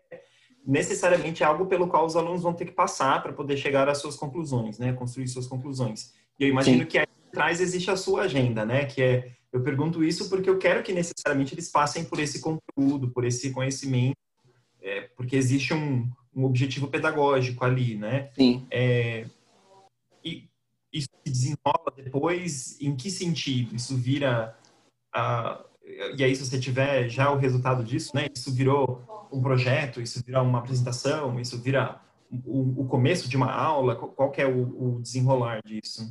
necessariamente 0.66 1.44
algo 1.44 1.66
pelo 1.66 1.88
qual 1.88 2.04
os 2.04 2.16
alunos 2.16 2.42
vão 2.42 2.52
ter 2.52 2.64
que 2.64 2.72
passar 2.72 3.22
para 3.22 3.32
poder 3.32 3.56
chegar 3.56 3.88
às 3.88 3.98
suas 3.98 4.16
conclusões, 4.16 4.78
né? 4.78 4.92
Construir 4.92 5.28
suas 5.28 5.46
conclusões. 5.46 6.12
E 6.38 6.44
eu 6.44 6.48
imagino 6.48 6.80
Sim. 6.80 6.86
que 6.86 6.98
aí 6.98 7.06
atrás 7.28 7.60
existe 7.60 7.90
a 7.90 7.96
sua 7.96 8.22
agenda, 8.22 8.64
né? 8.64 8.84
Que 8.86 9.02
é 9.02 9.32
eu 9.52 9.62
pergunto 9.62 10.04
isso 10.04 10.28
porque 10.28 10.48
eu 10.48 10.58
quero 10.58 10.82
que 10.82 10.92
necessariamente 10.92 11.54
eles 11.54 11.70
passem 11.70 12.04
por 12.04 12.18
esse 12.18 12.40
conteúdo, 12.40 13.10
por 13.10 13.24
esse 13.24 13.50
conhecimento, 13.50 14.16
é, 14.80 15.02
porque 15.16 15.36
existe 15.36 15.72
um, 15.72 16.08
um, 16.34 16.44
objetivo 16.44 16.88
pedagógico 16.88 17.64
ali, 17.64 17.96
né? 17.96 18.30
Sim. 18.34 18.66
É, 18.70 19.26
e 20.24 20.48
isso 20.92 21.08
se 21.24 21.32
desenrola 21.32 21.92
depois, 21.96 22.80
em 22.80 22.94
que 22.94 23.10
sentido? 23.10 23.74
Isso 23.74 23.96
vira... 23.96 24.56
A, 25.12 25.64
e 26.16 26.22
aí, 26.22 26.36
se 26.36 26.44
você 26.44 26.60
tiver 26.60 27.08
já 27.08 27.30
o 27.30 27.38
resultado 27.38 27.82
disso, 27.82 28.14
né? 28.14 28.28
Isso 28.34 28.52
virou 28.52 29.02
um 29.32 29.40
projeto, 29.40 30.00
isso 30.00 30.22
vira 30.24 30.42
uma 30.42 30.58
apresentação, 30.58 31.40
isso 31.40 31.58
vira 31.58 32.00
o, 32.44 32.82
o 32.82 32.86
começo 32.86 33.28
de 33.28 33.36
uma 33.36 33.50
aula? 33.50 33.96
Qual, 33.96 34.32
é 34.36 34.46
o, 34.46 34.96
o 34.96 35.00
desenrolar 35.00 35.60
disso? 35.64 36.02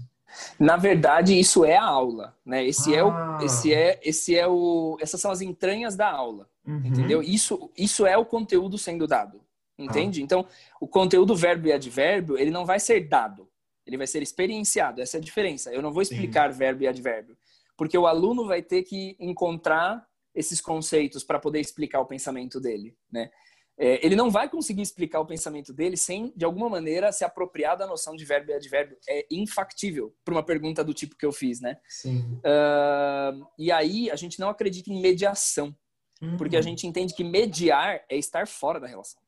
Na 0.60 0.78
verdade, 0.78 1.38
isso 1.38 1.64
é 1.64 1.78
a 1.78 1.84
aula, 1.84 2.36
né? 2.46 2.66
Esse 2.66 2.94
ah. 2.96 2.98
é 2.98 3.04
o, 3.04 3.46
esse 3.46 3.74
é, 3.74 4.00
esse 4.04 4.36
é 4.36 4.48
o, 4.48 4.98
essas 5.00 5.20
são 5.20 5.32
as 5.32 5.42
entranhas 5.42 5.96
da 5.96 6.10
aula, 6.10 6.50
uhum. 6.66 6.82
entendeu? 6.86 7.22
Isso, 7.22 7.72
isso 7.78 8.06
é 8.06 8.18
o 8.18 8.26
conteúdo 8.26 8.78
sendo 8.78 9.08
dado, 9.08 9.42
entende? 9.78 10.22
Ah. 10.22 10.24
Então, 10.24 10.46
o 10.80 10.88
conteúdo 10.88 11.36
verbo 11.36 11.68
e 11.68 11.74
advérbio, 11.74 12.38
ele 12.38 12.52
não 12.52 12.66
vai 12.66 12.80
ser 12.80 13.08
dado, 13.08 13.48
ele 13.86 13.98
vai 13.98 14.08
ser 14.08 14.22
experienciado. 14.22 15.02
Essa 15.02 15.18
é 15.18 15.20
a 15.20 15.24
diferença. 15.24 15.72
Eu 15.72 15.82
não 15.82 15.92
vou 15.92 16.02
explicar 16.02 16.52
Sim. 16.52 16.60
verbo 16.60 16.84
e 16.84 16.88
advérbio, 16.88 17.38
porque 17.76 17.98
o 17.98 18.08
aluno 18.08 18.46
vai 18.46 18.62
ter 18.62 18.84
que 18.84 19.16
encontrar 19.20 20.06
esses 20.36 20.62
conceitos 20.62 21.24
para 21.24 21.40
poder 21.40 21.60
explicar 21.60 22.00
o 22.00 22.06
pensamento 22.06 22.60
dele, 22.60 22.96
né? 23.12 23.32
É, 23.80 24.04
ele 24.04 24.16
não 24.16 24.32
vai 24.32 24.50
conseguir 24.50 24.82
explicar 24.82 25.20
o 25.20 25.26
pensamento 25.26 25.72
dele 25.72 25.96
sem, 25.96 26.34
de 26.36 26.44
alguma 26.44 26.68
maneira, 26.68 27.12
se 27.12 27.24
apropriar 27.24 27.78
da 27.78 27.86
noção 27.86 28.16
de 28.16 28.26
verbo 28.26 28.50
e 28.50 28.54
advérbio. 28.56 28.98
É 29.08 29.26
infactível 29.30 30.16
para 30.26 30.34
uma 30.34 30.44
pergunta 30.44 30.84
do 30.84 30.94
tipo 30.94 31.16
que 31.16 31.26
eu 31.26 31.32
fiz, 31.32 31.62
né? 31.62 31.78
Sim. 31.88 32.22
Uh, 32.38 33.46
e 33.58 33.72
aí, 33.72 34.10
a 34.10 34.16
gente 34.16 34.40
não 34.40 34.50
acredita 34.50 34.92
em 34.92 35.00
mediação. 35.00 35.76
Uhum. 36.20 36.38
Porque 36.38 36.58
a 36.58 36.62
gente 36.62 36.88
entende 36.88 37.14
que 37.14 37.24
mediar 37.24 38.04
é 38.10 38.18
estar 38.18 38.48
fora 38.48 38.80
da 38.80 38.88
relação. 38.88 39.22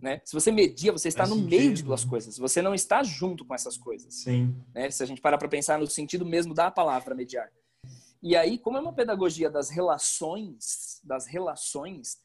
Né? 0.00 0.20
Se 0.24 0.34
você 0.34 0.52
media, 0.52 0.92
você 0.92 1.08
está 1.08 1.26
no 1.26 1.34
sentido. 1.34 1.50
meio 1.50 1.74
de 1.74 1.82
duas 1.82 2.04
coisas. 2.04 2.38
Você 2.38 2.62
não 2.62 2.74
está 2.74 3.02
junto 3.02 3.44
com 3.44 3.54
essas 3.54 3.76
coisas. 3.76 4.22
Sim. 4.22 4.54
Né? 4.74 4.90
Se 4.90 5.02
a 5.02 5.06
gente 5.06 5.20
parar 5.20 5.38
para 5.38 5.48
pensar 5.48 5.78
no 5.78 5.86
sentido 5.86 6.24
mesmo 6.24 6.54
da 6.54 6.70
palavra 6.70 7.14
mediar. 7.14 7.50
E 8.22 8.36
aí, 8.36 8.58
como 8.58 8.76
é 8.76 8.80
uma 8.80 8.92
pedagogia 8.92 9.48
das 9.48 9.70
relações, 9.70 11.00
das 11.02 11.26
relações, 11.26 12.18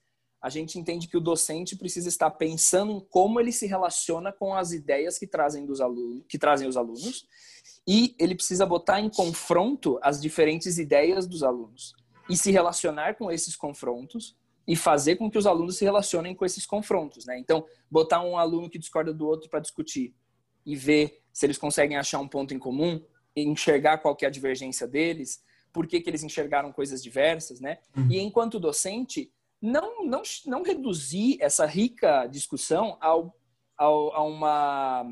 a 0.44 0.50
gente 0.50 0.78
entende 0.78 1.08
que 1.08 1.16
o 1.16 1.22
docente 1.22 1.78
precisa 1.78 2.10
estar 2.10 2.30
pensando 2.32 2.92
em 2.92 3.00
como 3.00 3.40
ele 3.40 3.54
se 3.54 3.66
relaciona 3.66 4.30
com 4.30 4.54
as 4.54 4.74
ideias 4.74 5.18
que 5.18 5.26
trazem 5.26 5.66
dos 5.66 5.80
alunos, 5.80 6.26
que 6.28 6.38
trazem 6.38 6.68
os 6.68 6.76
alunos, 6.76 7.26
e 7.88 8.14
ele 8.20 8.36
precisa 8.36 8.66
botar 8.66 9.00
em 9.00 9.10
confronto 9.10 9.98
as 10.04 10.22
diferentes 10.22 10.78
ideias 10.78 11.26
dos 11.26 11.44
alunos 11.44 11.94
e 12.30 12.36
se 12.36 12.52
relacionar 12.52 13.16
com 13.16 13.32
esses 13.32 13.56
confrontos 13.56 14.36
e 14.68 14.76
fazer 14.76 15.16
com 15.16 15.32
que 15.32 15.38
os 15.38 15.48
alunos 15.48 15.78
se 15.78 15.86
relacionem 15.86 16.36
com 16.36 16.46
esses 16.46 16.66
confrontos, 16.66 17.26
né? 17.26 17.40
Então, 17.40 17.66
botar 17.90 18.22
um 18.22 18.38
aluno 18.38 18.70
que 18.70 18.78
discorda 18.78 19.14
do 19.14 19.26
outro 19.26 19.50
para 19.50 19.62
discutir 19.62 20.14
e 20.66 20.76
ver 20.76 21.22
se 21.32 21.46
eles 21.46 21.58
conseguem 21.58 21.96
achar 21.96 22.20
um 22.20 22.28
ponto 22.28 22.54
em 22.54 22.60
comum, 22.60 23.02
enxergar 23.34 24.00
qual 24.00 24.18
é 24.22 24.26
a 24.26 24.30
divergência 24.30 24.86
deles, 24.86 25.42
por 25.72 25.88
que, 25.88 26.02
que 26.02 26.10
eles 26.10 26.24
enxergaram 26.24 26.74
coisas 26.74 27.02
diversas, 27.02 27.62
né? 27.62 27.78
Uhum. 27.96 28.12
E 28.12 28.20
enquanto 28.20 28.60
docente, 28.60 29.32
não, 29.64 30.06
não, 30.06 30.22
não 30.46 30.62
reduzir 30.62 31.38
essa 31.40 31.66
rica 31.66 32.28
discussão 32.28 32.98
ao, 33.00 33.34
ao, 33.78 34.14
a, 34.14 34.22
uma, 34.22 35.06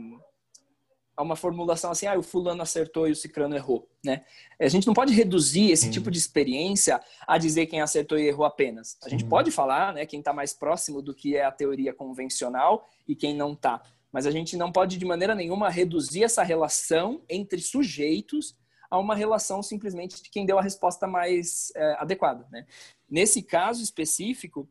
a 1.15 1.23
uma 1.23 1.37
formulação 1.37 1.89
assim, 1.89 2.05
ah, 2.05 2.19
o 2.19 2.21
fulano 2.21 2.61
acertou 2.61 3.07
e 3.07 3.11
o 3.11 3.15
cicrano 3.15 3.55
errou, 3.55 3.89
né? 4.03 4.25
A 4.59 4.67
gente 4.67 4.85
não 4.85 4.93
pode 4.93 5.13
reduzir 5.13 5.71
esse 5.71 5.89
tipo 5.89 6.11
de 6.11 6.17
experiência 6.17 6.99
a 7.25 7.37
dizer 7.37 7.67
quem 7.67 7.79
acertou 7.79 8.19
e 8.19 8.27
errou 8.27 8.45
apenas. 8.45 8.97
A 9.05 9.07
gente 9.07 9.23
pode 9.23 9.51
falar, 9.51 9.93
né, 9.93 10.05
quem 10.05 10.19
está 10.19 10.33
mais 10.33 10.53
próximo 10.53 11.01
do 11.01 11.15
que 11.15 11.37
é 11.37 11.45
a 11.45 11.51
teoria 11.51 11.93
convencional 11.93 12.89
e 13.07 13.15
quem 13.15 13.33
não 13.33 13.53
está. 13.53 13.81
Mas 14.11 14.25
a 14.25 14.31
gente 14.31 14.57
não 14.57 14.69
pode 14.69 14.97
de 14.97 15.05
maneira 15.05 15.33
nenhuma 15.33 15.69
reduzir 15.69 16.25
essa 16.25 16.43
relação 16.43 17.21
entre 17.29 17.61
sujeitos 17.61 18.53
a 18.91 18.99
uma 18.99 19.15
relação 19.15 19.63
simplesmente 19.63 20.21
de 20.21 20.29
quem 20.29 20.45
deu 20.45 20.59
a 20.59 20.61
resposta 20.61 21.07
mais 21.07 21.71
é, 21.73 21.93
adequada, 21.97 22.45
né? 22.51 22.67
Nesse 23.09 23.41
caso 23.41 23.81
específico, 23.81 24.69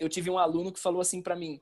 eu 0.00 0.08
tive 0.08 0.28
um 0.28 0.36
aluno 0.36 0.72
que 0.72 0.80
falou 0.80 1.00
assim 1.00 1.22
para 1.22 1.36
mim 1.36 1.60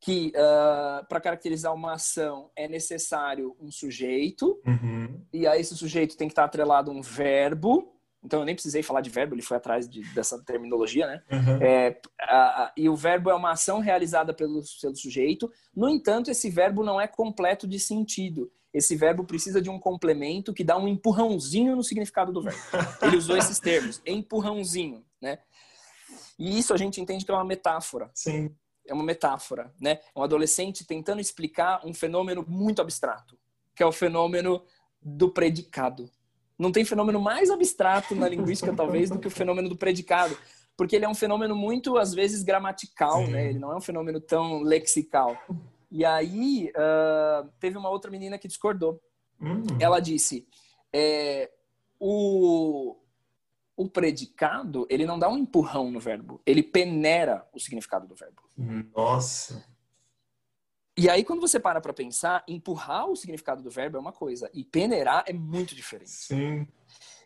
que 0.00 0.32
uh, 0.36 0.38
ah, 0.38 1.06
para 1.08 1.18
caracterizar 1.18 1.72
uma 1.72 1.94
ação 1.94 2.50
é 2.54 2.68
necessário 2.68 3.56
um 3.58 3.70
sujeito 3.70 4.60
uhum. 4.66 5.18
e 5.32 5.46
a 5.46 5.58
esse 5.58 5.74
sujeito 5.74 6.14
tem 6.14 6.28
que 6.28 6.32
estar 6.32 6.44
atrelado 6.44 6.90
um 6.90 7.00
verbo. 7.00 7.90
Então 8.22 8.40
eu 8.40 8.44
nem 8.44 8.54
precisei 8.54 8.82
falar 8.82 9.00
de 9.00 9.08
verbo, 9.08 9.34
ele 9.34 9.40
foi 9.40 9.56
atrás 9.56 9.88
de, 9.88 10.02
dessa 10.14 10.42
terminologia, 10.44 11.06
né? 11.06 11.22
Uhum. 11.32 11.62
É, 11.62 11.98
a, 12.20 12.64
a, 12.64 12.72
e 12.76 12.86
o 12.86 12.94
verbo 12.94 13.30
é 13.30 13.34
uma 13.34 13.52
ação 13.52 13.80
realizada 13.80 14.34
pelo, 14.34 14.62
pelo 14.80 14.94
sujeito. 14.94 15.50
No 15.74 15.88
entanto, 15.88 16.30
esse 16.30 16.50
verbo 16.50 16.84
não 16.84 17.00
é 17.00 17.06
completo 17.06 17.66
de 17.66 17.80
sentido 17.80 18.52
esse 18.74 18.96
verbo 18.96 19.22
precisa 19.22 19.62
de 19.62 19.70
um 19.70 19.78
complemento 19.78 20.52
que 20.52 20.64
dá 20.64 20.76
um 20.76 20.88
empurrãozinho 20.88 21.76
no 21.76 21.84
significado 21.84 22.32
do 22.32 22.42
verbo. 22.42 22.60
Ele 23.00 23.16
usou 23.16 23.36
esses 23.36 23.60
termos, 23.60 24.02
empurrãozinho, 24.04 25.04
né? 25.22 25.38
E 26.36 26.58
isso 26.58 26.74
a 26.74 26.76
gente 26.76 27.00
entende 27.00 27.24
que 27.24 27.30
é 27.30 27.34
uma 27.34 27.44
metáfora. 27.44 28.10
Sim. 28.12 28.52
É 28.84 28.92
uma 28.92 29.04
metáfora, 29.04 29.72
né? 29.80 30.00
Um 30.14 30.24
adolescente 30.24 30.84
tentando 30.84 31.20
explicar 31.20 31.86
um 31.86 31.94
fenômeno 31.94 32.44
muito 32.46 32.82
abstrato, 32.82 33.38
que 33.76 33.82
é 33.82 33.86
o 33.86 33.92
fenômeno 33.92 34.64
do 35.00 35.30
predicado. 35.30 36.10
Não 36.58 36.72
tem 36.72 36.84
fenômeno 36.84 37.20
mais 37.20 37.50
abstrato 37.50 38.16
na 38.16 38.28
linguística, 38.28 38.74
talvez, 38.74 39.08
do 39.08 39.20
que 39.20 39.28
o 39.28 39.30
fenômeno 39.30 39.68
do 39.68 39.76
predicado. 39.76 40.36
Porque 40.76 40.96
ele 40.96 41.04
é 41.04 41.08
um 41.08 41.14
fenômeno 41.14 41.54
muito, 41.54 41.96
às 41.96 42.12
vezes, 42.12 42.42
gramatical, 42.42 43.24
Sim. 43.24 43.30
né? 43.30 43.50
Ele 43.50 43.58
não 43.60 43.72
é 43.72 43.76
um 43.76 43.80
fenômeno 43.80 44.20
tão 44.20 44.62
lexical. 44.62 45.38
E 45.94 46.04
aí 46.04 46.72
uh, 46.74 47.48
teve 47.60 47.78
uma 47.78 47.88
outra 47.88 48.10
menina 48.10 48.36
que 48.36 48.48
discordou. 48.48 49.00
Hum. 49.40 49.62
Ela 49.78 50.00
disse: 50.00 50.44
é, 50.92 51.48
o, 52.00 52.96
o 53.76 53.88
predicado 53.88 54.88
ele 54.90 55.06
não 55.06 55.16
dá 55.16 55.28
um 55.28 55.38
empurrão 55.38 55.92
no 55.92 56.00
verbo, 56.00 56.42
ele 56.44 56.64
peneira 56.64 57.48
o 57.54 57.60
significado 57.60 58.08
do 58.08 58.14
verbo. 58.16 58.42
Nossa. 58.92 59.64
E 60.98 61.08
aí, 61.08 61.22
quando 61.22 61.40
você 61.40 61.60
para 61.60 61.80
para 61.80 61.92
pensar, 61.92 62.42
empurrar 62.48 63.08
o 63.08 63.14
significado 63.14 63.62
do 63.62 63.70
verbo 63.70 63.96
é 63.96 64.00
uma 64.00 64.12
coisa, 64.12 64.50
e 64.52 64.64
peneirar 64.64 65.22
é 65.28 65.32
muito 65.32 65.76
diferente. 65.76 66.10
Sim. 66.10 66.66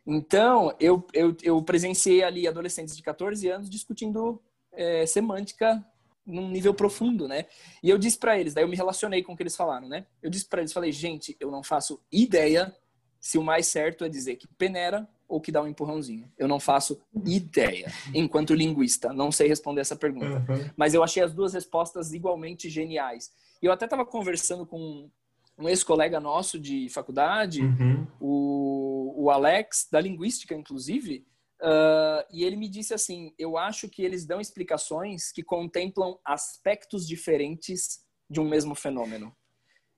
Então, 0.06 0.76
eu, 0.78 1.06
eu, 1.14 1.34
eu 1.42 1.62
presenciei 1.62 2.22
ali 2.22 2.46
adolescentes 2.46 2.94
de 2.94 3.02
14 3.02 3.48
anos 3.48 3.70
discutindo 3.70 4.42
é, 4.72 5.06
semântica 5.06 5.82
num 6.28 6.50
nível 6.50 6.74
profundo, 6.74 7.26
né? 7.26 7.46
E 7.82 7.88
eu 7.88 7.96
disse 7.96 8.18
para 8.18 8.38
eles, 8.38 8.52
daí 8.54 8.62
eu 8.62 8.68
me 8.68 8.76
relacionei 8.76 9.22
com 9.22 9.32
o 9.32 9.36
que 9.36 9.42
eles 9.42 9.56
falaram, 9.56 9.88
né? 9.88 10.06
Eu 10.22 10.30
disse 10.30 10.46
para 10.46 10.60
eles, 10.60 10.72
falei, 10.72 10.92
gente, 10.92 11.34
eu 11.40 11.50
não 11.50 11.62
faço 11.62 12.00
ideia 12.12 12.74
se 13.18 13.38
o 13.38 13.42
mais 13.42 13.66
certo 13.66 14.04
é 14.04 14.08
dizer 14.08 14.36
que 14.36 14.46
peneira 14.46 15.08
ou 15.26 15.40
que 15.40 15.50
dá 15.50 15.62
um 15.62 15.66
empurrãozinho. 15.66 16.30
Eu 16.38 16.46
não 16.46 16.60
faço 16.60 17.00
ideia, 17.26 17.92
enquanto 18.14 18.54
linguista, 18.54 19.12
não 19.12 19.32
sei 19.32 19.48
responder 19.48 19.80
essa 19.80 19.96
pergunta. 19.96 20.44
Uhum. 20.48 20.70
Mas 20.76 20.94
eu 20.94 21.02
achei 21.02 21.22
as 21.22 21.32
duas 21.34 21.52
respostas 21.52 22.12
igualmente 22.12 22.68
geniais. 22.68 23.32
E 23.62 23.66
eu 23.66 23.72
até 23.72 23.86
estava 23.86 24.06
conversando 24.06 24.64
com 24.64 25.10
um 25.58 25.68
ex-colega 25.68 26.20
nosso 26.20 26.58
de 26.58 26.88
faculdade, 26.88 27.62
uhum. 27.62 28.06
o, 28.20 29.24
o 29.24 29.30
Alex, 29.30 29.88
da 29.90 30.00
linguística, 30.00 30.54
inclusive, 30.54 31.26
uh, 31.62 32.24
e 32.30 32.44
ele 32.44 32.56
me 32.56 32.68
disse 32.68 32.94
assim: 32.94 33.32
eu 33.38 33.56
acho 33.56 33.88
que 33.88 34.02
eles 34.02 34.26
dão 34.26 34.40
explicações 34.40 35.30
que 35.32 35.42
contemplam 35.42 36.18
aspectos 36.24 37.06
diferentes 37.06 38.00
de 38.30 38.40
um 38.40 38.48
mesmo 38.48 38.74
fenômeno. 38.74 39.34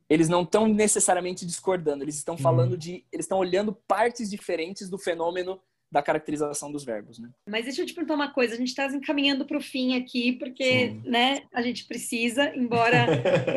Eles 0.08 0.28
não 0.28 0.42
estão 0.42 0.66
necessariamente 0.66 1.46
discordando, 1.46 2.02
eles 2.02 2.16
estão 2.16 2.36
falando 2.36 2.72
uhum. 2.72 2.78
de. 2.78 3.06
Eles 3.12 3.26
estão 3.26 3.38
olhando 3.38 3.72
partes 3.86 4.28
diferentes 4.28 4.88
do 4.90 4.98
fenômeno 4.98 5.60
da 5.92 6.02
caracterização 6.02 6.70
dos 6.70 6.84
verbos, 6.84 7.18
né? 7.18 7.30
Mas 7.48 7.64
deixa 7.64 7.82
eu 7.82 7.86
te 7.86 7.92
perguntar 7.92 8.14
uma 8.14 8.32
coisa, 8.32 8.54
a 8.54 8.56
gente 8.56 8.68
está 8.68 8.86
encaminhando 8.86 9.44
para 9.44 9.58
o 9.58 9.60
fim 9.60 9.96
aqui, 9.96 10.32
porque, 10.32 10.90
Sim. 10.90 11.02
né, 11.04 11.42
a 11.52 11.62
gente 11.62 11.84
precisa, 11.84 12.54
embora... 12.54 13.06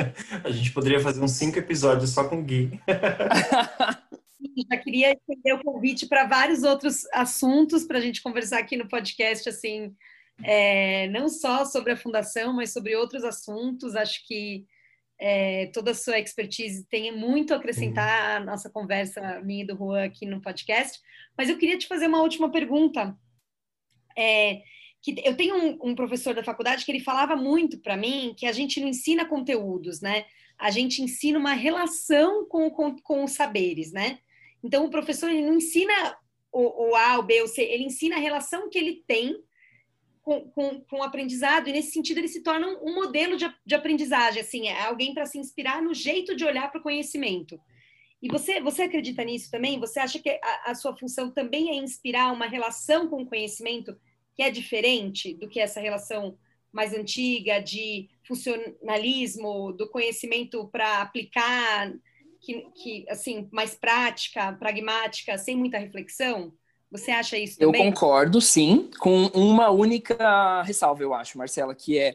a 0.43 0.49
gente 0.49 0.71
poderia 0.71 0.99
fazer 0.99 1.21
uns 1.21 1.33
cinco 1.33 1.59
episódios 1.59 2.09
só 2.09 2.27
com 2.27 2.39
o 2.39 2.43
Gui. 2.43 2.71
Já 4.69 4.77
queria 4.77 5.13
estender 5.13 5.55
o 5.55 5.63
convite 5.63 6.07
para 6.07 6.25
vários 6.25 6.63
outros 6.63 7.05
assuntos 7.13 7.85
para 7.85 7.97
a 7.97 8.01
gente 8.01 8.21
conversar 8.21 8.59
aqui 8.59 8.77
no 8.77 8.87
podcast, 8.87 9.47
assim, 9.49 9.95
é, 10.43 11.07
não 11.09 11.29
só 11.29 11.65
sobre 11.65 11.91
a 11.91 11.97
fundação, 11.97 12.53
mas 12.53 12.71
sobre 12.71 12.95
outros 12.95 13.23
assuntos. 13.23 13.95
Acho 13.95 14.25
que 14.27 14.65
é, 15.19 15.67
toda 15.67 15.91
a 15.91 15.95
sua 15.95 16.19
expertise 16.19 16.85
tem 16.87 17.15
muito 17.15 17.53
a 17.53 17.57
acrescentar 17.57 18.41
à 18.41 18.43
nossa 18.43 18.69
conversa, 18.69 19.41
minha 19.41 19.63
e 19.63 19.67
do 19.67 19.75
Juan, 19.75 20.03
aqui 20.03 20.25
no 20.25 20.41
podcast. 20.41 20.99
Mas 21.37 21.49
eu 21.49 21.57
queria 21.57 21.77
te 21.77 21.87
fazer 21.87 22.07
uma 22.07 22.21
última 22.21 22.51
pergunta. 22.51 23.17
É, 24.17 24.61
que 25.01 25.21
eu 25.25 25.35
tenho 25.35 25.55
um, 25.55 25.89
um, 25.89 25.95
professor 25.95 26.33
da 26.33 26.43
faculdade 26.43 26.85
que 26.85 26.91
ele 26.91 27.01
falava 27.01 27.35
muito 27.35 27.77
para 27.79 27.97
mim 27.97 28.33
que 28.37 28.45
a 28.45 28.53
gente 28.53 28.79
não 28.79 28.87
ensina 28.87 29.25
conteúdos, 29.25 29.99
né? 29.99 30.25
A 30.57 30.71
gente 30.71 31.01
ensina 31.01 31.37
uma 31.37 31.53
relação 31.53 32.47
com, 32.47 32.69
com, 32.69 32.95
com 32.97 33.23
os 33.23 33.31
saberes, 33.31 33.91
né? 33.91 34.19
Então, 34.63 34.85
o 34.85 34.89
professor 34.89 35.29
ele 35.29 35.45
não 35.45 35.55
ensina 35.55 36.17
o, 36.51 36.91
o 36.91 36.95
A, 36.95 37.19
o 37.19 37.23
B, 37.23 37.41
o 37.41 37.47
C, 37.47 37.63
ele 37.63 37.83
ensina 37.83 38.15
a 38.15 38.19
relação 38.19 38.69
que 38.69 38.77
ele 38.77 39.03
tem 39.05 39.35
com, 40.21 40.49
com, 40.51 40.81
com 40.81 40.99
o 40.99 41.03
aprendizado, 41.03 41.67
e 41.67 41.73
nesse 41.73 41.91
sentido 41.91 42.19
ele 42.19 42.29
se 42.29 42.41
torna 42.41 42.67
um 42.81 42.95
modelo 42.95 43.35
de, 43.35 43.45
de 43.65 43.75
aprendizagem, 43.75 44.41
assim, 44.41 44.67
é 44.67 44.85
alguém 44.85 45.13
para 45.13 45.25
se 45.25 45.37
inspirar 45.37 45.81
no 45.81 45.93
jeito 45.93 46.35
de 46.35 46.45
olhar 46.45 46.71
para 46.71 46.79
o 46.79 46.83
conhecimento. 46.83 47.59
E 48.21 48.29
você, 48.29 48.61
você 48.61 48.83
acredita 48.83 49.21
nisso 49.25 49.51
também? 49.51 49.77
Você 49.81 49.99
acha 49.99 50.17
que 50.17 50.29
a, 50.29 50.71
a, 50.71 50.75
sua 50.75 50.95
função 50.95 51.29
também 51.29 51.71
é 51.71 51.75
inspirar 51.75 52.31
uma 52.31 52.47
relação 52.47 53.09
com 53.09 53.23
o 53.23 53.25
conhecimento 53.25 53.99
que 54.33 54.41
é 54.41 54.49
diferente 54.49 55.33
do 55.33 55.49
que 55.49 55.59
essa 55.59 55.81
relação 55.81 56.37
mais 56.71 56.93
antiga 56.93 57.59
de 57.59 58.09
funcionalismo, 58.25 59.73
do 59.73 59.89
conhecimento 59.89 60.67
para 60.69 61.01
aplicar, 61.01 61.93
que, 62.43 62.67
que, 62.75 63.05
assim, 63.09 63.47
mais 63.51 63.73
prática, 63.73 64.51
pragmática, 64.53 65.37
sem 65.37 65.55
muita 65.55 65.77
reflexão? 65.77 66.51
Você 66.91 67.09
acha 67.09 67.37
isso 67.37 67.57
também? 67.57 67.87
Eu 67.87 67.91
concordo, 67.91 68.41
sim, 68.41 68.91
com 68.99 69.27
uma 69.27 69.69
única 69.71 70.61
ressalva, 70.63 71.01
eu 71.01 71.13
acho, 71.13 71.37
Marcela, 71.37 71.73
que 71.73 71.97
é 71.97 72.11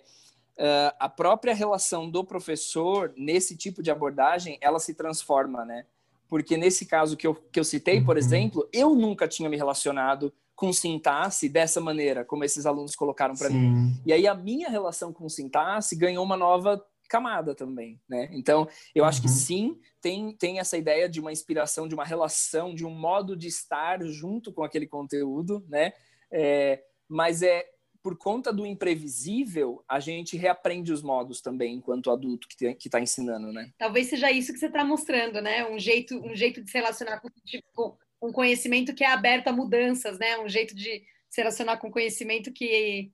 uh, 0.59 0.95
a 1.01 1.09
própria 1.09 1.55
relação 1.55 2.09
do 2.09 2.23
professor 2.23 3.13
nesse 3.17 3.57
tipo 3.57 3.83
de 3.83 3.91
abordagem, 3.91 4.59
ela 4.61 4.79
se 4.79 4.95
transforma, 4.95 5.65
né? 5.65 5.87
Porque 6.29 6.59
nesse 6.59 6.85
caso 6.85 7.17
que 7.17 7.27
eu, 7.27 7.35
que 7.35 7.59
eu 7.59 7.65
citei, 7.65 8.03
por 8.03 8.15
uhum. 8.15 8.19
exemplo, 8.19 8.69
eu 8.71 8.95
nunca 8.95 9.27
tinha 9.27 9.49
me 9.49 9.57
relacionado 9.57 10.33
com 10.55 10.73
sintaxe 10.73 11.49
dessa 11.49 11.81
maneira, 11.81 12.23
como 12.25 12.45
esses 12.45 12.67
alunos 12.67 12.95
colocaram 12.95 13.35
para 13.35 13.49
mim. 13.49 13.95
E 14.05 14.13
aí 14.13 14.27
a 14.27 14.35
minha 14.35 14.69
relação 14.69 15.13
com 15.13 15.29
sintaxe 15.29 15.97
ganhou 15.97 16.23
uma 16.23 16.37
nova 16.37 16.85
camada 17.09 17.55
também, 17.55 18.01
né? 18.09 18.29
Então, 18.33 18.69
eu 18.95 19.05
acho 19.05 19.21
que 19.21 19.29
uhum. 19.29 19.35
sim, 19.35 19.81
tem, 20.01 20.37
tem 20.37 20.59
essa 20.59 20.77
ideia 20.77 21.09
de 21.09 21.21
uma 21.21 21.33
inspiração, 21.33 21.89
de 21.89 21.95
uma 21.95 22.05
relação, 22.05 22.75
de 22.75 22.85
um 22.85 22.91
modo 22.91 23.37
de 23.37 23.49
estar 23.49 24.05
junto 24.05 24.53
com 24.53 24.63
aquele 24.63 24.87
conteúdo, 24.87 25.65
né? 25.69 25.93
É, 26.31 26.83
mas 27.09 27.43
é 27.43 27.65
por 28.03 28.17
conta 28.17 28.53
do 28.53 28.65
imprevisível, 28.65 29.85
a 29.89 29.99
gente 29.99 30.37
reaprende 30.37 30.93
os 30.93 31.03
modos 31.03 31.41
também 31.41 31.75
enquanto 31.75 32.11
adulto 32.11 32.47
que 32.49 32.67
está 32.67 33.01
ensinando, 33.01 33.53
né? 33.53 33.71
Talvez 33.77 34.09
seja 34.09 34.31
isso 34.31 34.53
que 34.53 34.59
você 34.59 34.67
está 34.67 34.85
mostrando, 34.85 35.41
né? 35.41 35.69
Um 35.69 35.79
jeito, 35.79 36.17
um 36.17 36.35
jeito 36.35 36.63
de 36.63 36.71
se 36.71 36.79
relacionar 36.79 37.21
com 37.21 37.29
tipo, 37.45 37.99
um 38.23 38.33
conhecimento 38.33 38.95
que 38.95 39.03
é 39.03 39.09
aberto 39.09 39.49
a 39.49 39.53
mudanças, 39.53 40.19
né? 40.19 40.39
Um 40.39 40.49
jeito 40.49 40.75
de 40.75 41.03
se 41.29 41.41
relacionar 41.41 41.79
com 41.79 41.91
conhecimento 41.91 42.53
que 42.53 43.13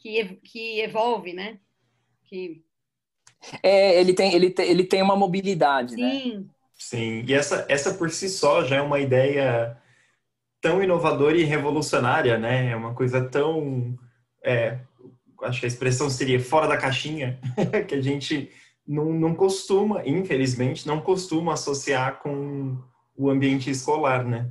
que, 0.00 0.36
que 0.36 0.80
evolve, 0.80 1.32
né? 1.32 1.60
Que 2.24 2.64
é, 3.62 4.00
ele 4.00 4.12
tem, 4.12 4.34
ele 4.34 4.50
tem, 4.50 4.70
ele 4.70 4.84
tem 4.84 5.02
uma 5.02 5.16
mobilidade, 5.16 5.96
né? 5.96 6.10
Sim. 6.10 6.36
né? 6.36 6.44
Sim, 6.74 7.24
e 7.26 7.34
essa, 7.34 7.66
essa 7.68 7.94
por 7.94 8.10
si 8.10 8.28
só 8.28 8.64
já 8.64 8.76
é 8.76 8.80
uma 8.80 8.98
ideia 8.98 9.76
tão 10.60 10.82
inovadora 10.82 11.36
e 11.36 11.44
revolucionária, 11.44 12.38
né? 12.38 12.70
É 12.70 12.76
uma 12.76 12.94
coisa 12.94 13.22
tão. 13.22 13.98
É, 14.44 14.78
acho 15.42 15.60
que 15.60 15.66
a 15.66 15.68
expressão 15.68 16.08
seria 16.08 16.40
fora 16.40 16.66
da 16.66 16.76
caixinha, 16.76 17.38
que 17.86 17.94
a 17.94 18.00
gente 18.00 18.50
não, 18.86 19.12
não 19.12 19.34
costuma, 19.34 20.06
infelizmente, 20.06 20.86
não 20.86 21.00
costuma 21.00 21.52
associar 21.52 22.18
com 22.20 22.78
o 23.16 23.30
ambiente 23.30 23.70
escolar, 23.70 24.24
né? 24.24 24.50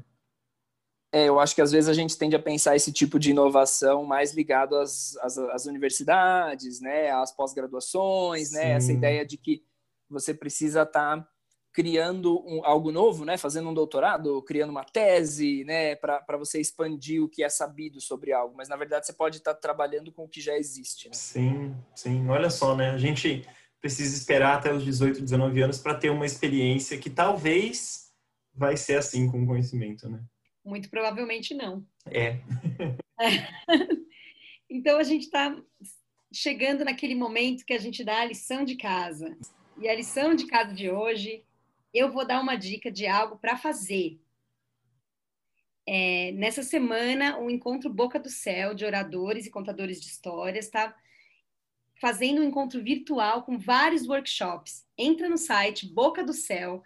É, 1.12 1.26
eu 1.26 1.40
acho 1.40 1.56
que 1.56 1.62
às 1.62 1.72
vezes 1.72 1.90
a 1.90 1.94
gente 1.94 2.18
tende 2.18 2.36
a 2.36 2.42
pensar 2.42 2.76
esse 2.76 2.92
tipo 2.92 3.18
de 3.18 3.32
inovação 3.32 4.04
mais 4.06 4.34
ligado 4.34 4.76
às, 4.76 5.18
às, 5.18 5.38
às 5.38 5.66
universidades, 5.66 6.80
né, 6.80 7.10
às 7.12 7.32
pós-graduações, 7.32 8.52
né, 8.52 8.72
essa 8.72 8.92
ideia 8.92 9.26
de 9.26 9.36
que 9.38 9.64
você 10.08 10.34
precisa 10.34 10.84
estar 10.84 11.18
tá 11.18 11.28
criando 11.74 12.44
um, 12.46 12.64
algo 12.64 12.92
novo, 12.92 13.26
né, 13.26 13.38
fazendo 13.38 13.70
um 13.70 13.74
doutorado, 13.74 14.42
criando 14.44 14.70
uma 14.70 14.84
tese, 14.84 15.64
né, 15.64 15.96
para 15.96 16.38
você 16.38 16.60
expandir 16.60 17.24
o 17.24 17.30
que 17.30 17.44
é 17.44 17.50
sabido 17.50 18.00
sobre 18.00 18.32
algo, 18.32 18.56
mas 18.56 18.70
na 18.70 18.76
verdade 18.76 19.08
você 19.08 19.14
pode 19.14 19.38
estar 19.38 19.56
tá 19.56 19.60
trabalhando 19.60 20.12
com 20.12 20.26
o 20.26 20.30
que 20.30 20.42
já 20.42 20.56
existe. 20.56 21.08
Né? 21.08 21.14
Sim, 21.16 21.76
sim. 21.96 22.28
Olha 22.30 22.52
só, 22.52 22.76
né, 22.76 22.92
a 22.92 22.98
gente 22.98 23.48
precisa 23.82 24.16
esperar 24.16 24.58
até 24.58 24.72
os 24.72 24.84
18, 24.84 25.22
19 25.22 25.62
anos 25.62 25.80
para 25.80 25.96
ter 25.96 26.10
uma 26.10 26.26
experiência 26.26 26.98
que 26.98 27.10
talvez 27.10 28.12
vai 28.54 28.76
ser 28.78 28.98
assim 28.98 29.30
com 29.30 29.44
o 29.44 29.48
conhecimento, 29.48 30.10
né? 30.10 30.22
Muito 30.70 30.90
provavelmente 30.90 31.56
não. 31.56 31.84
É. 32.06 32.38
então 34.70 35.00
a 35.00 35.04
gente 35.04 35.24
está 35.24 35.60
chegando 36.32 36.86
naquele 36.86 37.16
momento 37.16 37.66
que 37.66 37.74
a 37.74 37.80
gente 37.80 38.04
dá 38.04 38.22
a 38.22 38.26
lição 38.26 38.64
de 38.64 38.76
casa. 38.76 39.36
E 39.80 39.90
a 39.90 39.96
lição 39.96 40.36
de 40.36 40.46
casa 40.46 40.72
de 40.72 40.92
hoje, 40.92 41.44
eu 41.92 42.12
vou 42.12 42.26
dar 42.26 42.40
uma 42.40 42.56
dica 42.56 42.92
de 42.92 43.08
algo 43.08 43.38
para 43.38 43.58
fazer. 43.58 44.20
É, 45.88 46.32
nessa 46.34 46.62
semana, 46.62 47.40
o 47.40 47.50
encontro 47.50 47.92
Boca 47.92 48.20
do 48.20 48.30
Céu 48.30 48.76
de 48.76 48.86
oradores 48.86 49.48
e 49.48 49.50
contadores 49.50 50.00
de 50.00 50.08
histórias 50.08 50.66
está 50.66 50.96
fazendo 52.00 52.42
um 52.42 52.44
encontro 52.44 52.84
virtual 52.84 53.42
com 53.42 53.58
vários 53.58 54.08
workshops. 54.08 54.86
Entra 54.96 55.28
no 55.28 55.38
site 55.38 55.92
Boca 55.92 56.24
do 56.24 56.32
Céu 56.34 56.84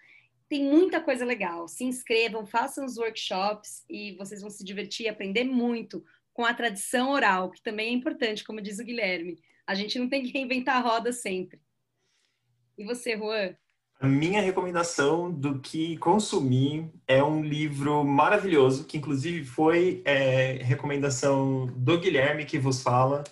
tem 0.53 0.63
muita 0.63 1.01
coisa 1.01 1.25
legal. 1.25 1.67
Se 1.67 1.83
inscrevam, 1.83 2.45
façam 2.45 2.85
os 2.85 2.95
workshops 2.95 3.83
e 3.89 4.15
vocês 4.17 4.39
vão 4.39 4.51
se 4.51 4.63
divertir 4.63 5.07
e 5.07 5.09
aprender 5.09 5.43
muito 5.43 6.05
com 6.31 6.45
a 6.45 6.53
tradição 6.53 7.09
oral, 7.09 7.49
que 7.49 7.63
também 7.63 7.87
é 7.87 7.91
importante, 7.91 8.43
como 8.43 8.61
diz 8.61 8.77
o 8.77 8.83
Guilherme. 8.83 9.39
A 9.65 9.73
gente 9.73 9.97
não 9.97 10.07
tem 10.07 10.21
que 10.21 10.31
reinventar 10.31 10.77
a 10.77 10.79
roda 10.79 11.11
sempre. 11.11 11.59
E 12.77 12.85
você, 12.85 13.17
Juan? 13.17 13.55
A 13.99 14.07
minha 14.07 14.41
recomendação 14.41 15.31
do 15.31 15.59
que 15.59 15.97
consumir 15.97 16.87
é 17.07 17.23
um 17.23 17.43
livro 17.43 18.03
maravilhoso, 18.03 18.85
que 18.85 18.97
inclusive 18.97 19.43
foi 19.43 20.03
é, 20.05 20.59
recomendação 20.61 21.65
do 21.75 21.99
Guilherme 21.99 22.45
que 22.45 22.59
vos 22.59 22.83
fala, 22.83 23.23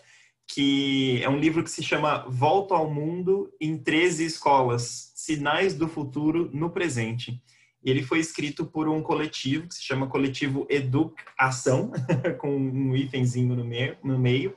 que 0.53 1.23
é 1.23 1.29
um 1.29 1.39
livro 1.39 1.63
que 1.63 1.71
se 1.71 1.81
chama 1.81 2.25
Volta 2.27 2.75
ao 2.75 2.91
Mundo 2.91 3.49
em 3.59 3.77
13 3.77 4.25
Escolas, 4.25 5.13
Sinais 5.15 5.73
do 5.73 5.87
Futuro 5.87 6.49
no 6.53 6.69
Presente. 6.69 7.41
Ele 7.81 8.03
foi 8.03 8.19
escrito 8.19 8.65
por 8.65 8.89
um 8.89 9.01
coletivo 9.01 9.67
que 9.67 9.75
se 9.75 9.83
chama 9.83 10.07
Coletivo 10.07 10.67
Educação, 10.69 11.91
com 12.37 12.53
um 12.53 12.95
hífenzinho 12.95 13.55
no 13.55 13.63
meio, 13.63 13.97
no 14.03 14.19
meio. 14.19 14.53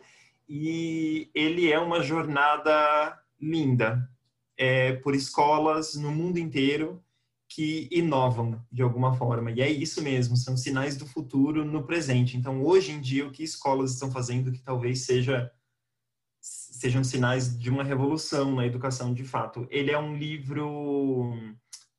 E 0.49 1.31
ele 1.33 1.71
é 1.71 1.79
uma 1.79 2.03
jornada 2.03 3.17
linda 3.41 4.11
é, 4.59 4.95
por 4.95 5.15
escolas 5.15 5.95
no 5.95 6.11
mundo 6.11 6.39
inteiro 6.39 7.01
que 7.49 7.89
inovam 7.93 8.61
de 8.71 8.83
alguma 8.83 9.15
forma. 9.15 9.53
E 9.53 9.61
é 9.61 9.71
isso 9.71 10.03
mesmo, 10.03 10.37
são 10.37 10.57
sinais 10.57 10.97
do 10.97 11.07
futuro 11.07 11.65
no 11.65 11.85
presente. 11.85 12.37
Então, 12.37 12.65
hoje 12.65 12.91
em 12.91 13.01
dia, 13.01 13.25
o 13.25 13.31
que 13.31 13.45
escolas 13.45 13.93
estão 13.93 14.11
fazendo 14.11 14.51
que 14.51 14.61
talvez 14.61 15.03
seja 15.03 15.51
sejam 16.45 17.03
sinais 17.03 17.59
de 17.59 17.71
uma 17.71 17.83
revolução 17.83 18.55
na 18.55 18.67
educação 18.67 19.15
de 19.15 19.25
fato. 19.25 19.67
Ele 19.71 19.91
é 19.91 19.99
um 19.99 20.15
livro 20.15 21.33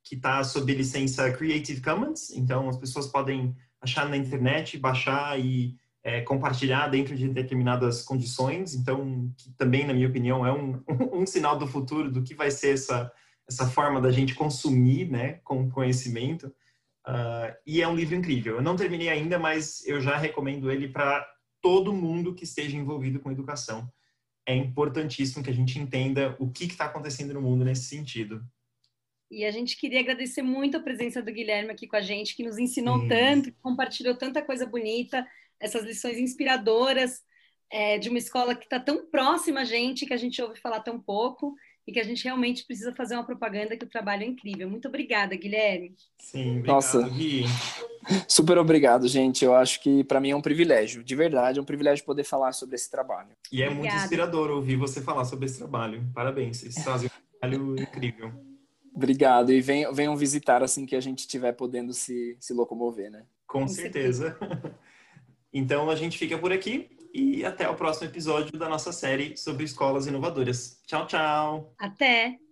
que 0.04 0.14
está 0.14 0.44
sob 0.44 0.72
licença 0.72 1.32
Creative 1.32 1.82
Commons, 1.82 2.30
então 2.30 2.70
as 2.70 2.78
pessoas 2.78 3.08
podem 3.08 3.56
achar 3.82 4.08
na 4.08 4.16
internet, 4.16 4.78
baixar 4.78 5.40
e 5.40 5.76
é, 6.04 6.22
compartilhar 6.22 6.88
dentro 6.88 7.16
de 7.16 7.28
determinadas 7.28 8.04
condições. 8.04 8.76
Então, 8.76 9.28
também, 9.58 9.88
na 9.88 9.94
minha 9.94 10.08
opinião, 10.08 10.46
é 10.46 10.54
um, 10.54 10.80
um 11.12 11.26
sinal 11.26 11.58
do 11.58 11.66
futuro 11.66 12.12
do 12.12 12.22
que 12.22 12.36
vai 12.36 12.52
ser 12.52 12.76
essa, 12.76 13.12
essa 13.50 13.68
forma 13.68 14.00
da 14.00 14.12
gente 14.12 14.36
consumir 14.36 15.10
né, 15.10 15.40
com 15.44 15.72
conhecimento. 15.72 16.54
Uh, 17.08 17.50
e 17.66 17.82
é 17.82 17.88
um 17.88 17.96
livro 17.96 18.14
incrível. 18.14 18.58
Eu 18.58 18.62
não 18.62 18.76
terminei 18.76 19.10
ainda, 19.10 19.40
mas 19.40 19.84
eu 19.88 20.00
já 20.00 20.16
recomendo 20.16 20.70
ele 20.70 20.88
para 20.88 21.28
todo 21.60 21.92
mundo 21.92 22.36
que 22.36 22.44
esteja 22.44 22.78
envolvido 22.78 23.20
com 23.20 23.32
educação 23.32 23.92
é 24.46 24.56
importantíssimo 24.56 25.44
que 25.44 25.50
a 25.50 25.54
gente 25.54 25.80
entenda 25.80 26.36
o 26.40 26.50
que 26.50 26.66
está 26.66 26.86
acontecendo 26.86 27.34
no 27.34 27.42
mundo 27.42 27.66
nesse 27.66 27.86
sentido. 27.86 28.44
E 29.30 29.44
a 29.44 29.52
gente 29.52 29.76
queria 29.76 30.00
agradecer 30.00 30.44
muito 30.44 30.78
a 30.78 30.80
presença 30.80 31.22
do 31.22 31.32
Guilherme 31.32 31.72
aqui 31.72 31.88
com 31.88 31.96
a 31.96 32.02
gente, 32.02 32.36
que 32.36 32.44
nos 32.44 32.60
ensinou 32.60 33.08
tanto, 33.08 33.52
compartilhou 33.62 34.16
tanta 34.16 34.42
coisa 34.42 34.66
bonita, 34.66 35.28
essas 35.60 35.84
lições 35.84 36.18
inspiradoras 36.18 37.24
é, 37.72 37.98
de 37.98 38.10
uma 38.10 38.20
escola 38.20 38.56
que 38.56 38.66
está 38.66 38.80
tão 38.80 39.10
próxima 39.10 39.62
a 39.62 39.64
gente, 39.66 40.06
que 40.06 40.14
a 40.14 40.18
gente 40.18 40.42
ouve 40.42 40.60
falar 40.60 40.82
tão 40.82 41.00
pouco 41.00 41.56
e 41.88 41.92
que 41.92 42.00
a 42.00 42.04
gente 42.04 42.24
realmente 42.24 42.66
precisa 42.66 42.94
fazer 42.94 43.16
uma 43.16 43.24
propaganda 43.24 43.78
que 43.78 43.86
o 43.86 43.90
trabalho 43.90 44.24
é 44.24 44.26
incrível. 44.26 44.70
Muito 44.70 44.88
obrigada, 44.88 45.36
Guilherme. 45.36 45.96
Sim, 46.20 46.58
obrigado, 46.58 46.76
Nossa. 46.76 47.10
Gui. 47.10 47.46
Super 48.28 48.58
obrigado, 48.58 49.08
gente. 49.08 49.46
Eu 49.46 49.54
acho 49.54 49.82
que 49.82 50.04
para 50.04 50.20
mim 50.20 50.32
é 50.32 50.36
um 50.36 50.42
privilégio, 50.42 51.04
de 51.04 51.16
verdade, 51.16 51.60
é 51.60 51.62
um 51.62 51.66
privilégio 51.66 52.04
poder 52.04 52.24
falar 52.24 52.54
sobre 52.54 52.76
esse 52.76 52.90
trabalho. 52.90 53.30
E 53.52 53.62
é 53.62 53.68
Obrigada. 53.68 53.90
muito 53.94 54.04
inspirador 54.04 54.50
ouvir 54.52 54.76
você 54.76 55.02
falar 55.02 55.26
sobre 55.26 55.46
esse 55.46 55.60
trabalho. 55.60 56.04
Parabéns, 56.14 56.58
vocês 56.58 56.84
fazem 56.84 57.08
um 57.08 57.40
trabalho 57.40 57.76
incrível. 57.80 58.32
Obrigado. 58.94 59.52
E 59.52 59.62
venham, 59.62 59.94
venham 59.94 60.16
visitar 60.16 60.64
assim 60.64 60.86
que 60.86 60.96
a 60.96 61.02
gente 61.02 61.20
estiver 61.20 61.52
podendo 61.52 61.94
se, 61.94 62.36
se 62.40 62.54
locomover, 62.54 63.12
né? 63.12 63.26
Com, 63.46 63.62
Com 63.62 63.68
certeza. 63.68 64.38
certeza. 64.40 64.76
então 65.54 65.90
a 65.90 65.96
gente 65.96 66.18
fica 66.18 66.38
por 66.38 66.52
aqui 66.52 66.90
e 67.16 67.46
até 67.46 67.70
o 67.70 67.76
próximo 67.76 68.08
episódio 68.08 68.58
da 68.60 68.68
nossa 68.68 68.92
série 68.92 69.38
sobre 69.38 69.64
escolas 69.64 70.06
inovadoras. 70.06 70.82
Tchau, 70.86 71.08
tchau. 71.08 71.74
Até. 71.80 72.45